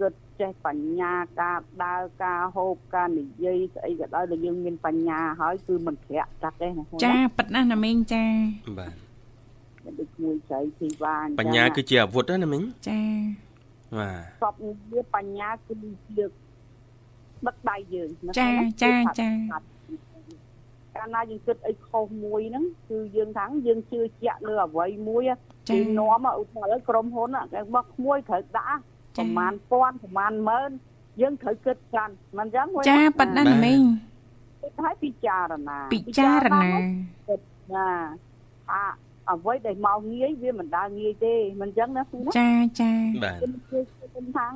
[0.01, 8.25] គិតចេះបញ្ញាការដើរការហូបការនិយាយស្អីក៏ដោយដែលយើងមានបញ្ញាហើយគឺមិនធ្លាក់ទឹកទេណាចាប៉ិតណាស់ណាមីងចា
[8.79, 8.93] បាទ
[9.99, 13.01] ដូចមួយស្រីធីវ៉ាអញ្ចឹងបញ្ញាគឺជាអាវុធណាមីងចា
[13.99, 14.55] បាទសព
[14.93, 15.75] វាបញ្ញាគឺ
[16.17, 16.25] ជា
[17.47, 18.49] ដឹកដៃយើងណាចា
[18.83, 19.29] ចាចា
[20.97, 25.35] កាលណាយើងគិតអីខុសមួយហ្នឹងគឺយើងថាយើងជឿជាក់លើអ្វីមួយចា
[25.71, 28.83] គេនាំឧទាហរណ៍ក្រុមហ៊ុនគេមកក្មួយត្រូវដាក់
[29.17, 30.71] ប្រមាណពាន់ប្រមាណម៉ឺន
[31.21, 33.81] យើងត្រូវគិតច្រើនមិនអញ្ចឹងមួយចាប៉ិតណាស់ណាមីង
[34.63, 36.71] គិតឲ្យពិចារណាពិចារណា
[37.29, 37.43] គិត
[37.75, 37.89] ណា
[38.69, 38.83] ថា
[39.31, 42.93] អ្វីដែលមកងាយវាមិនដើរងាយទេមិនអញ្ចឹងណាគ្រូណាចាចា
[43.25, 44.53] បាទគឺគឺថាង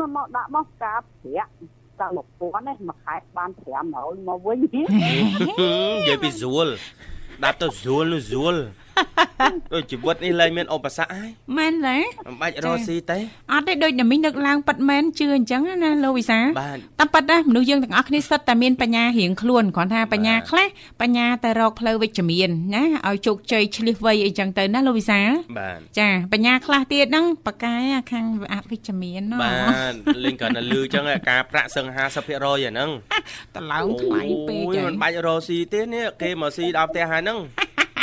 [0.00, 1.52] មកមកដាក់មកការប្រាក់
[2.00, 3.50] តា1000នេះមួយខែបាន
[3.90, 4.82] 500មកវិញនិ
[6.08, 6.68] យាយពីស្រួល
[7.44, 8.54] ដាប់ទៅស្រួលនោះស្រួល
[9.74, 13.18] ដូចជីវិតនេះលែងមានឧបសគ្គហើយមែនទេមិនបាច់រកស៊ីទេ
[13.52, 20.66] អត់ទេដូចតែមីងនឹកឡើងប៉ិតមែនជឿអញ្ចឹងណាលោកវិសាបាទតាមប៉ិតណាមនុស្សយើងទាំងអស់គ្នាសិតតែមានបញ្ញារៀងខ្លួនគ្រាន់ថាបញ្ញាបាទខ្លះ
[21.00, 25.20] បញ្ញាតែរកផ្លូវវិជ្ជមានណាឲ្យជោគជ័យឆ្លៀសវៃអីចឹងទៅណាលោកវិសា
[25.58, 29.52] បាទចាបញ្ញាខ្លះទៀតហ្នឹងបកកាយអាខាងអវិជ្ជមានណោះបា
[29.90, 32.08] ទលេងគ្រាន់តែលឺចឹងឯងការប្រាក់សឹង50%អា
[32.72, 32.90] ហ្នឹង
[33.56, 37.38] តឡើងថ្លៃពេកអូយចឹងមិនបាច់រកស៊ីទេនេះគេមកស៊ីដល់ផ្ទះហើយហ្នឹង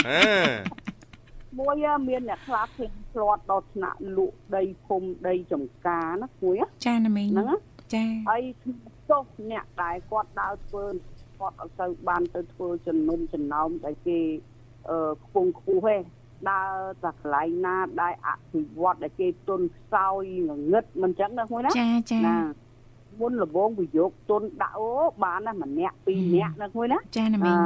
[0.07, 0.80] អើ
[1.59, 1.75] មួយ
[2.07, 7.57] មានអ្នកខ្លះផ្លាស់ឆ្លត់ដល់ថ្នាក់លក់ដីភូមិដីចំការណាគួយចាណាមីងហ្នឹងណា
[7.93, 8.43] ចាហើយ
[9.09, 10.83] ចុះអ្នកដែលគាត់ដើរធ្វើ
[11.39, 14.19] គាត់អត់ទៅបានទៅធ្វើចំណុំចំណោមដែលគេ
[14.89, 15.97] អឺខ្ពង់ខ្ពស់ទេ
[16.49, 22.37] ដើរតែកន្លែងណាដែលអភិវឌ្ឍដែលគេទុនខ្សោយងងឹតមិនចឹងណាគួយណាចាចាណា
[23.19, 24.89] មុនលបងវិយោគទុនដាក់អូ
[25.23, 27.57] បានណាម្នាក់ពីរនាក់ណាគួយណាចាណាមីង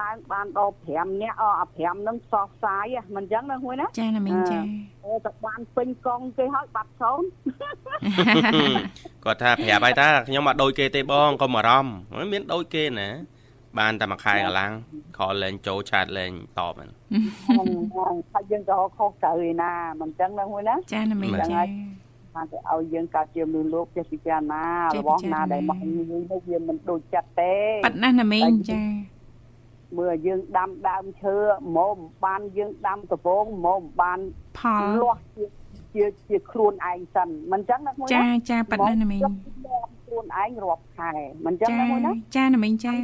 [0.00, 4.60] ឡើងបានដល់5នាក់អអា5ហ្នឹងសោះផ្សាយហ្នឹងមិនចឹងណាគួយណាចាណាមីងចា
[5.04, 7.22] អូតែបានពេញកង់គេហើយបាត់សូន
[9.24, 13.08] គាត់ថាប្រាប់ហើយតាខ្ញុំមកដូចគេទេបងកុំអារម្មណ៍មិនមានដូចគេណា
[13.78, 14.72] បានតែមួយខែកន្លង
[15.18, 16.90] ខលលេងចូលឆាតលេងតបហ្នឹង
[18.34, 21.62] ហើយយើងក៏ខុសត្រូវឯណាមិនចឹងណាមួយណាចាណាមីងបាទចា
[22.36, 27.54] បានតែឲ្យយើងកើតជាមនុស្សលោកចេះពិចារណាចេះរបស់ពិចារណាណាដែលមកញយនោះវាមិនដូចចិត្តទេ
[27.86, 28.80] ប៉ិតណាស់ណាមីងចា
[29.96, 31.36] មើលយើងដាំដើមឈើ
[31.76, 34.18] មកមិនបានយើងដាំដំបងមកមិនបាន
[34.58, 35.44] ផលលាស់ជា
[35.94, 41.12] ជាជាខ្លួនឯងសិនមិនចឹងណាមួយចាណាចាប៉ិតណាស់ណាមីងមកខ្លួនឯងរាប់ខែ
[41.46, 42.94] មិនចឹងចាណាមួយណាចាណាមីងចា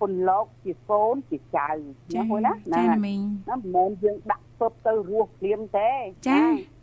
[0.00, 1.70] ពន្លកជាកូនជាចៅ
[2.16, 5.90] ណាមួយណាចាហ្នឹងណាមីងណាមិនមែនយើងដាក់ពឹបទៅរស់ព្រាមទេ
[6.28, 6.76] ចាណា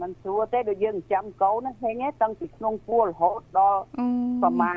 [0.00, 4.06] มันស្រួលទេដូចយើងចាំកូនហ្នឹងឃើញទេតាំងពីក្នុងពោះរហូតដល់អូ
[4.42, 4.76] ប្រមាណ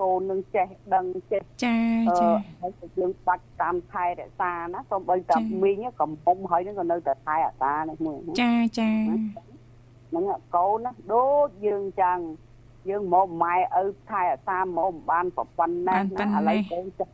[0.00, 1.76] កូននឹងចេះដឹងចេះចា
[2.08, 10.24] អឺចាហើយទៅយើងបាច់តាមថែរក្សាណាសូម្បីតែចាមីងកំពុំហើយហ្នឹងក៏នៅតែថែអាសានេះមួយហ្នឹងចាចាហ្នឹង
[10.56, 12.18] កូនណាដូចយើងចឹង
[12.88, 17.12] យើងមកម៉ែឪថែអាសាមកមិនបានប្រប៉ុណ្ណេះណាឥឡូវកូនចាប់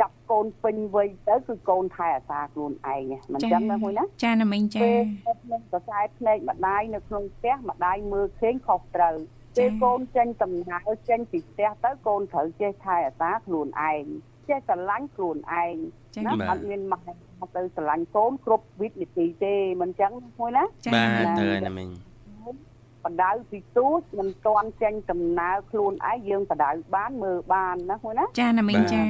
[0.00, 5.02] ចាប់កូនពេញវ័យទៅគឺកូនថែអាសាខ្លួនឯងហ្នឹងមិនចឹងណាមួយណាចាណាមីងចាពេល
[5.42, 14.04] ក្នុងខ្សែភ្នែកម្ដាយនៅក្នុងផ្ទះម្ដាយមើលឃើញខុសត្រូវចា៎ ពេលកូនចេញដំណើរចេញពីផ្ទះទៅកូនត្រូវចេះថែអាសាខ្លួនឯង
[14.48, 15.74] ចេះស្រឡាញ់ខ្លួនឯង
[16.14, 17.00] ចាណាបាទអត់មានម៉ែ
[17.40, 21.88] មកទៅស្រឡាញ់កូនគ្រប់វិនាទីទេមិនចឹងមួយណាចាបាទទៅហើយណាមីង
[23.04, 29.00] បដៅពីទូចមិនទាន់ចេញដំណើរខ្លួនឯងយើងបដៅបានមើលបានណាមួយណាចាណាមីងចា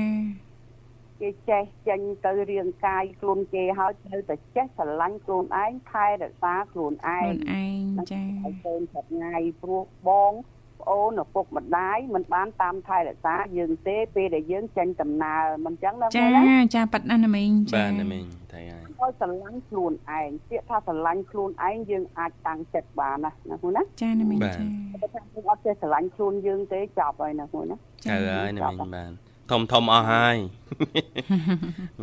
[1.20, 10.32] គេចេះចេញទៅរាងកាយខ្លួនគេហើយត្រូវតែចេះស្រឡាញ់ខ្លួនឯងថែរក្សាខ្លួនឯខ្លួនងឯងចាហើយកូនប្រាត់ថ្ងៃព្រោះបង
[10.80, 18.24] ប្អូនឪពុកម្ដាយមិនបានតាមថែរក្សាយើងទេពេលដែលយើងចេញដំណើរមិនចឹងណាចាមួយណាចាប៉ិតណាស់ណាមីងចាបាទណាមីង
[18.54, 24.62] ទៅហើយឲ្យស្រឡាញ់ខ្លួនឯងពាក្យថាស្រឡាញ់ខ្លួនឯងយើងអាចតាំងចិត្តបានណាណាមួយណាចាណាមីងបាទចា
[25.02, 30.36] តែថាយើងអត់ចេះស្រឡាញ់ខ្លួនយើងទេចប់ហើយណាមួយណាទៅហើយណាមីងបាទ ធំធំអស់ហើយ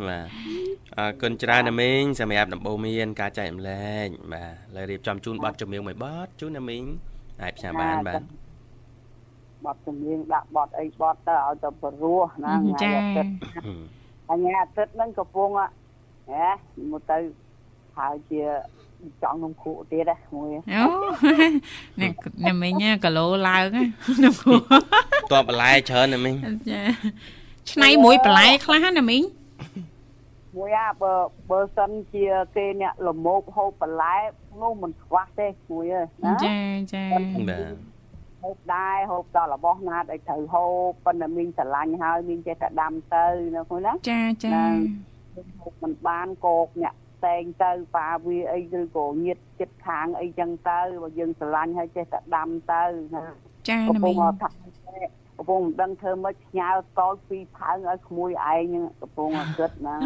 [0.06, 0.28] បាទ
[0.98, 6.82] អរគុណច្រើនណាមីងសម្រាប់ដំបូន្មាន ការចែករំលែកបាទលើរៀបចំជូនប័ណ្ណចម្រៀងមួយប័ណ្ណជូនណាមីង
[7.42, 8.22] អាចផ្សាយបានបាទ
[9.64, 13.32] បត់ជំនាញដាក់បត់អីបត់ទៅឲ្យទៅព្រោះណាថ្ងៃចាអាទិត្យ
[14.28, 15.66] ថ្ងៃអាទិត្យហ្នឹងកំពុងហ៎
[16.92, 17.18] មកទៅ
[17.98, 18.42] ហើយជា
[19.22, 20.84] ចង់នំគក់ទៀតហ៎មួយអូ
[22.00, 22.10] នេះ
[22.46, 23.82] ណាមីងណាគីឡូឡើងណា
[24.24, 24.52] នោះគូ
[25.32, 26.34] តបបន្លែច្រើនណាមីង
[26.70, 26.82] ចា
[27.70, 29.22] ឆ្នៃមួយបន្លែខ្លះណាមីង
[30.56, 31.12] មួយអាបើ
[31.50, 34.14] បើសិនជាគេអ្នកលមោកហូបបន្លែ
[34.62, 36.56] នោះមិនខ្វះទេមួយអើយណាចា
[36.94, 37.04] ចា
[37.50, 37.92] បាទ
[38.42, 44.50] ហូបដែរហូបដល់របស់ណាដែលត្រូវហូបប៉ុន្តែមីងស្រឡាញ់ហើយមីងចេះតែដាំទៅណាមួយណាចាចា
[45.62, 52.82] ហូបមិនបានកោកអ្នក ផ្សេងទៅប៉ាវាអីឬក៏ញាតចិត្តខាងអីចឹងទៅបើយើងស្រឡាញ់ហើយចេះតែដាំទៅ
[53.14, 53.22] ណា
[53.68, 54.48] ចាកំណាពុមីងងថា
[55.36, 59.96] កំពុងមិនដឹងធ្វើម៉េចផ្ញើកោលពីរផើងឲ្យក្មួយឯងហ្នឹងកំពុងគិតណា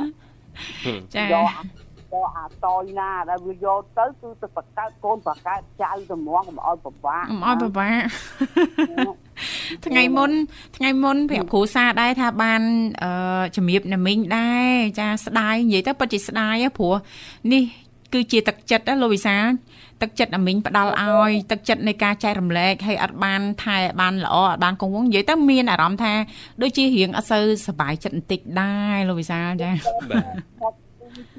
[1.14, 1.34] ចាយ
[2.16, 8.02] កយកអាតយណាដែលវាយកទៅគឺទៅបកកើតកូនបកកើតចៅទៅហ្មងកុំឲ្យពិបាកអមអត់ពិបាក
[9.86, 10.30] ថ្ងៃមុន
[10.76, 12.62] ថ្ងៃមុនប្រាប់គ្រូសាដែរថាបាន
[13.02, 16.94] អឺជំរាបណាមីងដែរចាស្ដាយនិយាយទៅពិតជាស្ដាយហ៎ព្រោះ
[17.52, 17.62] នេះ
[18.12, 19.44] គឺជាទឹកចិត្តណាលោកវិសាល
[20.02, 26.12] ទឹកចិត្តអាមីងផ្ដល់ឲ្យទឹកចិត្តនៃការចែករំលែកហើយអត់បានថែបានល្អអត់បានគង់វង្សនិយាយទៅមានអារម្មណ៍ថា
[26.62, 29.70] ដូចជារៀងអត់សូវសប្បាយចិត្តបន្តិចដែរលោកវិសាលចា
[30.10, 30.85] បាទ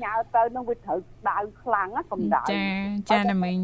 [0.03, 0.97] ញ៉ៅទៅនឹងវាត្រូវ
[1.29, 2.61] ដៅខ្លាំងណាកម្ដៅចា
[3.11, 3.57] ចាណាមីង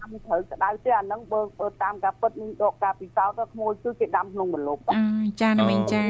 [0.00, 4.82] តាមត្រូវក្តៅទេអាហ្នឹងបើបើតាមការពិតនឹងដកការពិសោធន៍ទៅក្មួយគឺគេដាំក្នុងម្លប់
[5.40, 6.04] ចាណាមីងចា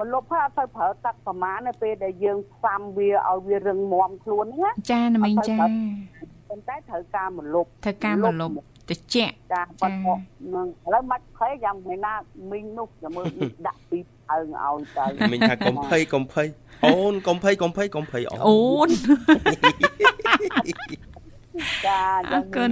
[0.00, 8.54] ម្លប់ហើយអត់ទៅប្រើទឹកប្រមាណនៅពេលដែលយើងផ្សំវាឲ្យវារឹងមាំខ្លួនហ្នឹងណាចាណាមីងចាប៉ុន្តែត្រូវការម្លប់ត្រូវការម្លប់
[8.90, 10.14] តិចចាប៉ុន្តែ
[10.54, 12.14] នឹងឥឡូវមិនភ័យយ៉ាងមិនណា
[12.50, 13.26] មីងនោះចាំមើល
[13.66, 13.98] ដាក់ពី
[14.32, 16.46] អើងឲ្យទៅមីងថាកុំភ័យកុំភ័យ
[16.84, 18.88] អូនកុំភ័យកុំភ័យកុំភ័យអូន
[21.86, 22.02] ចា
[22.32, 22.70] អរគុណ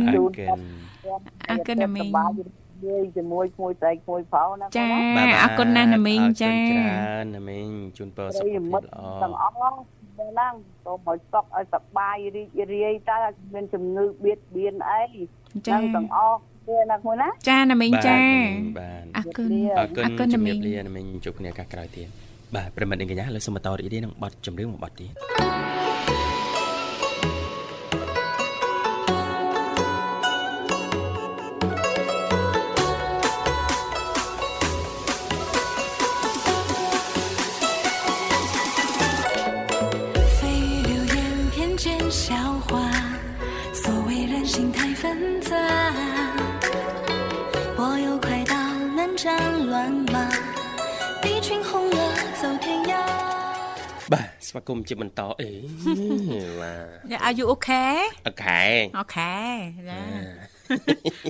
[1.50, 4.84] អរគុណណាមីងនិយាយជាមួយក្មួយស្រីក្មួយប្រុសណាចា
[5.42, 9.74] អរគុណណាស់ណាមីងចាច្រើនណាមីងជូនពរសុខភាពល្អទាំងអស់ហ្នឹង
[10.84, 13.18] សូមឲ្យសុខឲ្យសប្បាយរីករាយតើ
[13.54, 15.02] មានជំងឺបៀតបៀនអី
[15.68, 16.38] ចឹងទាំងអស់
[16.68, 18.16] វាណាមួយណាចាណាមីងចា
[18.78, 22.08] បាទអរគុណអរគុណអរគុណជំរាបលាណាមីងជួបគ្នាឱកាសក្រោយទៀត
[22.55, 25.11] បាទប្រិមត្តនាងកញ្ញាលើសូមបន្តរីករាយនឹងបទចម្រៀងមួយបទទៀត
[54.51, 55.51] ស្វាគមន៍ជាបន្តអេ
[56.61, 56.74] បា
[57.14, 57.96] ទ Are you okay
[58.26, 59.34] okay okay
[59.90, 60.03] ចា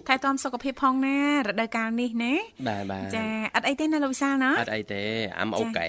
[0.08, 2.34] ថែទាំសុខភាពផងណារដូវកាលនេះណា
[2.68, 5.02] បាទបាទចាអត់អីទេណាលោកវិសាលណាអត់អីទេ
[5.38, 5.88] អាំ okay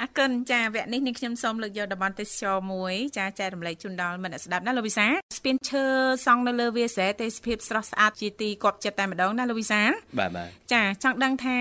[0.00, 5.06] អរគុណចាវគ្គនេះនាងខ្ញុំសូមលើកយកតំបន់ទេសចរមួយចាចែករំលែកជូនដល់មិត្តស្ដាប់ណាលោកវិសា
[5.36, 5.84] ស្ពានឈើ
[6.26, 9.82] សង់នៅលើវាលស្រែទេសភាពស្រស់ស្អាតជាទីគប់ចិត្តតែម្ដងណាលោកវិសា
[10.18, 11.58] បាទបាទចាចង់ដឹងថា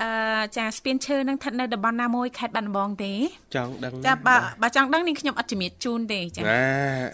[0.00, 0.08] អឺ
[0.56, 3.12] ចាស្ពានឈើនឹងស្ថិតនៅតំបន់ណាមួយខេត្តបាត់ដំបងទេ
[3.56, 6.42] ចង់ដឹងចាបើបើចង់ដឹងនាងខ្ញុំអត់ជំរាបជូនទេចា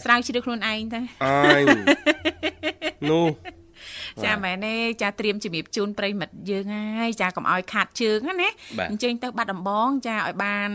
[0.05, 1.63] ស្រាវជ្រាវខ្លួនឯងទៅអើយ
[3.11, 3.27] នោះ
[4.27, 6.65] ចាមែនទេចាត្រៀមជំរាបជូនប្រិមិត្តយើង
[7.01, 8.51] ហើយចាកុំឲ្យខាត់ជើងណា
[8.91, 10.71] អញ្ចឹងទៅបាត់ដំបងចាឲ្យបាន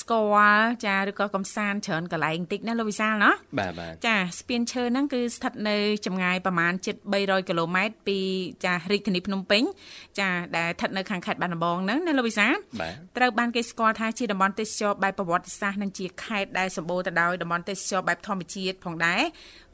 [0.00, 0.20] ស្គា
[0.56, 5.76] ល់ចាឬក៏កំសាន្តច្រើនកន្លែងតិចណាលោកវិសាលណាបាទបាទចាស្ពានឈើហ្នឹងគឺស្ថិតនៅ
[6.06, 8.18] ចម្ងាយប្រមាណជិត300គីឡូម៉ែត្រពី
[8.64, 9.62] ចារាជធានីភ្នំពេញ
[10.20, 12.54] ចាដែលស្ថិតនៅខាងខេត្តបាត់ដំបងហ្នឹងណាលោកវិសាល
[13.16, 19.22] ត្រូវបានគេស្គាល់ថាជាតំបន់ទេសចរបែបប្រវត្តិសាស្ត្រនិងជាខេត្តដែលសម្បូរទៅដោយតំបន់ទេសចរបែបធម្មជាតិផងដែរ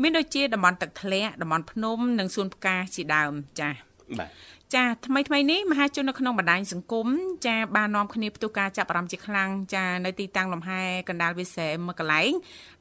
[0.02, 3.74] មានដូចជាតំបន់ទឹកធ្លាក់តំបន់ភ្នំនិងសួនផ្កាជាដើមចា៎
[4.20, 4.30] បាទ
[4.74, 7.06] ចាថ្មីថ្មីនេះមហាជននៅក្នុងបណ្ដាញសង្គម
[7.46, 12.32] ចាបាននាំគ្នាផ្ទុះការចាប់អារម្មណ៍ជាខ្លាំងចានៅទីតាំងលំហែកណ្ដាលវិស័យមួយកន្លែង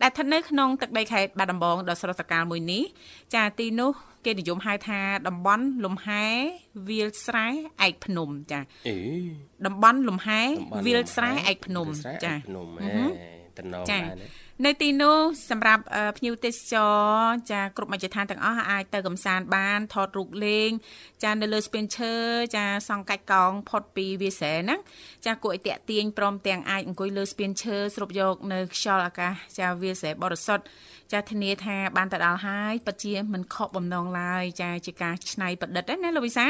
[0.02, 2.84] ដែលស្ថិតនៅក្នុងទឹកដីខេត្តបាត់ដំបងដ៏ស្រស់ត្រកាលមួយនេះ
[3.36, 3.92] ចាទីនោះ
[4.26, 6.24] គេនិយមហៅថាតំបន់លំហែ
[6.90, 7.48] វាលស្រែ
[7.86, 8.98] ឯកភ្នំចាអេ
[9.66, 10.42] តំបន់លំហែ
[10.86, 11.88] វាលស្រែឯកភ្នំ
[12.26, 15.18] ចាភ្នំអេ តំណងដែរនៅទីនោះ
[15.49, 15.84] សម្រាប់
[16.18, 16.95] ភ្ញៀវទេសចរ
[17.52, 20.70] ចាគ្រប់មជ្ឈដ្ឋានទាំងអស់អាចទៅកំសាន្តបានថតរូបលេង
[21.24, 22.14] ចានៅលើស្ពានឈើ
[22.56, 24.80] ចាសង់កាច់កោងផុតពីវាសែហ្នឹង
[25.26, 30.64] ចាគួរឲ្យតាក់ទាញព្រមទាំងអាចអង្គុយលើស្ពានឈើស្រូបយកនៅខ្យល់អាកាសចាវាសែបរិសុទ្ធ
[31.12, 36.45] ចាធានាថាបានទៅដល់ហើយពិតជាមិនខកបំណងឡើយចាជាការច្នៃប្រឌិតណាលោកវិសា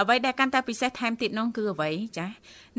[0.00, 2.26] អ្វីដែលកាន់តែពិសេសថែមទៀតនោះគឺអ្វីចា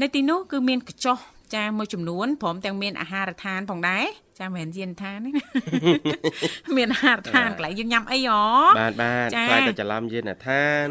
[0.01, 1.17] នៅទីនោះគឺមានកញ្ចោះ
[1.55, 4.05] ចាមួយចំនួនព្រមទាំងមានអាហារដ្ឋានផងដែរ
[4.39, 5.29] ចាមិនមែនយានឋានទេ
[6.77, 8.41] មានអាហារដ្ឋានកន្លែងយើងញ៉ាំអីហ៎
[8.79, 10.87] បាទបាទខ្លាចតែច្រឡំយានឋាន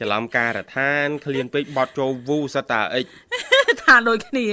[0.00, 3.06] ច្រឡំការដ្ឋានក្លៀនពេកបត់ចូលវូសតាអិច
[3.82, 4.46] ថាដូចគ្នា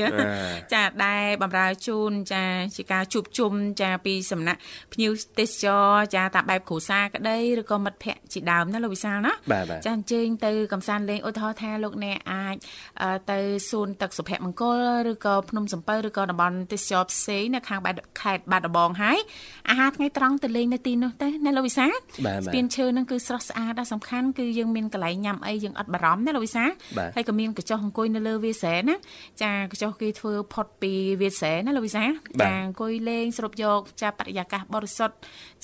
[0.73, 2.43] ចាដែលបំរើជូនចា
[2.75, 4.59] ជាការជួបជុំចាពីសំណាក់
[4.93, 9.33] ភ្ញៀវទេសចរចាតាមបែបគ្រួសារក្តីឬក៏មិត្តភ័ក្តិជាដើមណាលោកវិសាលណា
[9.85, 12.55] ចាអញ្ជើញទៅកំសាន្តលេងឧទាហរណ៍ថាលោកអ្នកអាច
[13.31, 13.39] ទៅ
[13.69, 14.79] សួនទឹកសុភមង្គល
[15.11, 19.17] ឬក៏ភ្នំសំពៅឬក៏តំបន់ទេសចរផ្សេងនៅខាងបែបខេត្តបាត់ដំបងហើយ
[19.69, 26.63] អាហារថ្ងៃត្រង់ទៅលេងនៅទីនោះទៅណាលោកវិសាស្ពានឈើហ្នឹងគឺស្រស់ស្អាតដែរសំខាន់គឺយើងមានកន្លែងញ៉ាំអីយើងអត់បារម្ភណាលោកវិសា
[27.15, 28.95] ហើយក៏មានកញ្ចុះអង្គុយនៅលើវាស្រែណា
[29.41, 32.03] ចាកញ្ចុះគេធ្វើផុតពីវាស្រែណាលោកវិសា
[32.41, 35.15] ចាអង្គុយលេងស្រូបយកចាបរិយាកាសបរិសុទ្ធ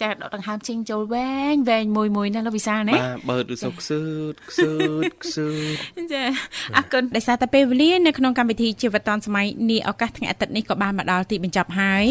[0.02, 4.74] ចាដកដង្ហើមចេញចូលវែងវែងមួយមួយណាលោកវិសាណាបាទបើឬសុកខ្សឺតខ្សឺ
[5.10, 5.50] តខ្សឺ
[5.98, 6.24] តចា
[6.78, 12.06] អរគុណដោយសារតែពេលវេលានៅក្នុងកម្មវិធីជីវិតឌុនសម័យនេះឱកាសថ្ងៃអាទិត្យនេះក៏បានមកដល់ទីបញ្ចប់ហើយ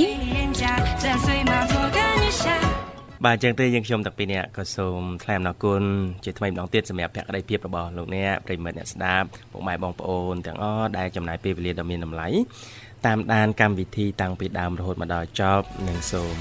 [3.24, 5.82] បាទអញ្ចឹងទេយើងខ្ញុំទាំងពីរនាក់ក៏សូមថ្លែងអំណរគុណ
[6.24, 12.28] ជាថ្មីម្ដងទៀតសម្រាប់ភក្ដីភាពរបស់លោកអ្នកប្រិមិត្តអ្នកស្ដាប់ពុកម៉ែបងប្អូនទាំងអស់ដែលចំណាយពេលវេលាដ៏មានតម្លៃ
[13.06, 16.36] តាមដានកម្មវិធីតាំងពីដើមរហូតមកដល់ចប់និងសូម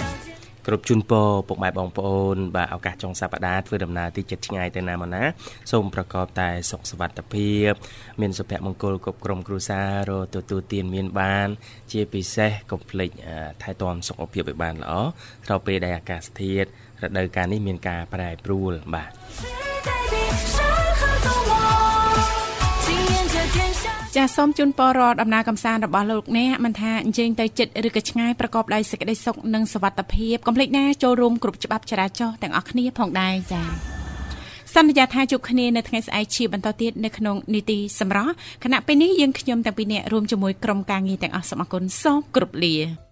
[0.68, 5.24] គ្រប់ជូនពរពុកម៉ែបងប្អូនបាទឱកាសចុងសប្តាហ៍ធ្វើដំណើរទីចិត្តឆ្ងាយទៅណាមកណា
[5.72, 7.72] សូមប្រកបតែសុខសុវត្ថិភាព
[8.22, 11.47] មានសុភមង្គលគ្រប់ក្រុមគ្រួសាររទទួលទានមានបាន
[11.91, 13.10] ជាពិសេសកុំភ្លេច
[13.62, 14.93] ថែទាំសុខភាពឲ្យបានល្អ
[15.45, 16.68] ក្រោយពេលដែលអាកាសធាតុ
[17.01, 20.18] រដូវកាលនេះមានការប្រែប្រួលបាទ
[24.16, 33.68] ចាសសូមជូនពររដំណើរកំសាន្តរបស់លោកអ្នកមិនថាអញ្ជើញទៅចិត្តឬក៏ឆ្ងាយប្រកបដោយសេចក្តីសុខនិងសុវត្ថិភាពកុំភ្លេចណាចូលរួមគ្រប់ច្បាប់ចរាចរណ៍ទាំងអស់គ្នាផងដែរចា៎
[34.76, 38.34] សន្យាថាជួបគ្នានៅថ្ងៃស្អែកជាបន្តទៀតនៅក្នុងនីតិសម្រាប់
[38.64, 43.09] គណៈពេលនេះយើងខ្ញុំទាំងពីរនាក់រួមជាមួយក្រុមការងារទាំងអស់សូមអគុណសូមគ្រប់លា